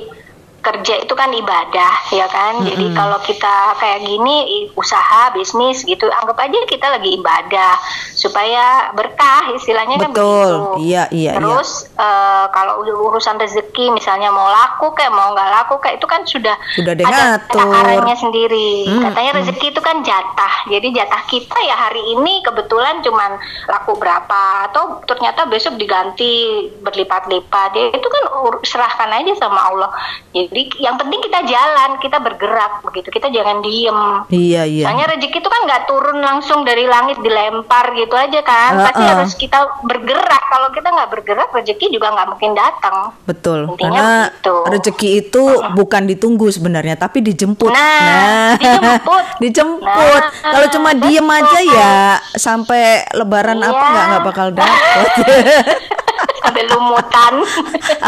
kerja 0.62 1.02
itu 1.02 1.14
kan 1.18 1.34
ibadah 1.34 1.94
ya 2.14 2.30
kan. 2.30 2.62
Mm 2.62 2.62
-hmm. 2.62 2.70
Jadi 2.72 2.86
kalau 2.94 3.18
kita 3.26 3.56
kayak 3.82 4.00
gini 4.06 4.70
usaha 4.78 5.34
bisnis 5.34 5.82
gitu 5.84 6.06
anggap 6.08 6.38
aja 6.38 6.58
kita 6.70 6.88
lagi 6.88 7.18
ibadah 7.18 7.74
supaya 8.14 8.94
berkah 8.94 9.52
istilahnya 9.58 9.98
kan 9.98 10.14
Betul. 10.14 10.22
kan 10.22 10.38
begitu. 10.38 10.86
Iya 10.86 11.04
iya. 11.10 11.32
iya. 11.36 11.40
Terus 11.42 11.70
iya. 11.90 12.02
Uh, 12.02 12.46
kalau 12.54 12.74
urusan 12.86 13.42
rezeki 13.42 13.90
misalnya 13.94 14.30
mau 14.30 14.48
laku 14.48 14.94
kayak 14.94 15.12
mau 15.12 15.34
nggak 15.34 15.50
laku 15.50 15.82
kayak 15.82 15.98
itu 15.98 16.08
kan 16.08 16.22
sudah 16.30 16.56
sudah 16.78 16.94
ada 16.94 17.42
takarannya 17.50 18.16
sendiri. 18.16 18.86
Mm 18.86 18.94
-hmm. 18.94 19.04
Katanya 19.10 19.32
rezeki 19.42 19.66
itu 19.74 19.82
kan 19.82 20.06
jatah. 20.06 20.54
Jadi 20.70 20.88
jatah 20.94 21.22
kita 21.26 21.58
ya 21.66 21.76
hari 21.76 22.14
ini 22.14 22.46
kebetulan 22.46 23.02
cuman 23.02 23.42
laku 23.66 23.98
berapa 23.98 24.70
atau 24.70 25.02
ternyata 25.10 25.50
besok 25.50 25.76
diganti 25.82 26.70
berlipat-lipat. 26.86 27.70
Ya 27.74 27.86
itu 27.98 28.08
kan 28.08 28.24
serahkan 28.62 29.10
aja 29.10 29.34
sama 29.42 29.60
Allah. 29.74 29.90
Jadi 30.32 30.51
jadi 30.52 30.68
yang 30.84 31.00
penting 31.00 31.24
kita 31.24 31.48
jalan, 31.48 31.96
kita 32.04 32.20
bergerak 32.20 32.84
begitu. 32.84 33.08
Kita 33.08 33.32
jangan 33.32 33.64
diem. 33.64 34.00
Iya 34.28 34.68
iya. 34.68 34.84
Soalnya 34.84 35.16
rezeki 35.16 35.40
itu 35.40 35.48
kan 35.48 35.62
nggak 35.64 35.84
turun 35.88 36.20
langsung 36.20 36.68
dari 36.68 36.84
langit 36.92 37.24
dilempar 37.24 37.96
gitu 37.96 38.12
aja 38.20 38.44
kan. 38.44 38.76
Uh, 38.76 38.84
Pasti 38.84 39.00
uh. 39.00 39.10
harus 39.16 39.32
kita 39.40 39.60
bergerak. 39.88 40.44
Kalau 40.52 40.68
kita 40.76 40.92
nggak 40.92 41.08
bergerak, 41.08 41.50
rezeki 41.56 41.96
juga 41.96 42.12
nggak 42.12 42.28
mungkin 42.36 42.52
datang. 42.52 43.16
Betul. 43.24 43.72
Intinya 43.72 43.96
Karena 43.96 44.20
begitu. 44.28 44.56
rezeki 44.76 45.10
itu 45.24 45.44
uh. 45.56 45.72
bukan 45.72 46.04
ditunggu 46.12 46.48
sebenarnya, 46.52 47.00
tapi 47.00 47.24
dijemput. 47.24 47.72
Nah, 47.72 47.80
nah. 47.80 48.52
dijemput. 48.60 49.26
dijemput. 49.48 50.22
Nah, 50.28 50.52
Kalau 50.52 50.68
cuma 50.68 50.92
betul. 50.92 51.04
diem 51.08 51.30
aja 51.32 51.60
ya 51.64 51.96
sampai 52.36 53.08
Lebaran 53.16 53.64
iya. 53.64 53.72
apa 53.72 53.86
nggak 53.88 54.06
nggak 54.12 54.24
bakal 54.28 54.48
dapat. 54.52 55.08
sampai 56.42 56.64
lumutan. 56.68 57.34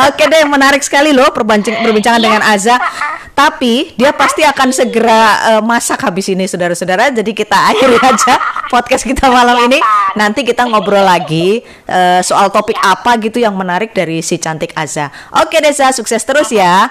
Oke 0.10 0.24
deh, 0.28 0.44
menarik 0.50 0.82
sekali 0.82 1.14
loh 1.14 1.30
perbincangan 1.30 2.20
ya. 2.20 2.26
dengan 2.26 2.42
Aza. 2.42 2.76
Tapi 3.34 3.98
dia 3.98 4.14
pasti 4.14 4.46
akan 4.46 4.70
segera 4.70 5.22
uh, 5.58 5.62
masak 5.66 6.06
habis 6.06 6.30
ini, 6.30 6.46
saudara-saudara. 6.46 7.10
Jadi 7.10 7.34
kita 7.34 7.58
akhiri 7.74 7.98
aja 7.98 8.38
podcast 8.70 9.06
kita 9.06 9.30
malam 9.30 9.58
ini. 9.70 9.82
Nanti 10.14 10.46
kita 10.46 10.70
ngobrol 10.70 11.02
lagi 11.02 11.62
uh, 11.90 12.22
soal 12.22 12.54
topik 12.54 12.78
ya. 12.78 12.94
apa 12.94 13.18
gitu 13.22 13.42
yang 13.42 13.58
menarik 13.58 13.94
dari 13.94 14.22
si 14.22 14.38
cantik 14.38 14.74
Aza. 14.78 15.10
Oke 15.42 15.58
Desa, 15.62 15.90
sukses 15.90 16.22
terus 16.22 16.54
ya. 16.54 16.90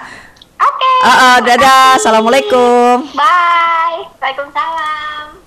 Oke. 0.59 0.91
Uh, 1.03 1.11
uh, 1.11 1.35
dadah. 1.43 1.99
Assalamualaikum. 1.99 3.11
Bye. 3.15 4.07
Waalaikumsalam. 4.19 5.42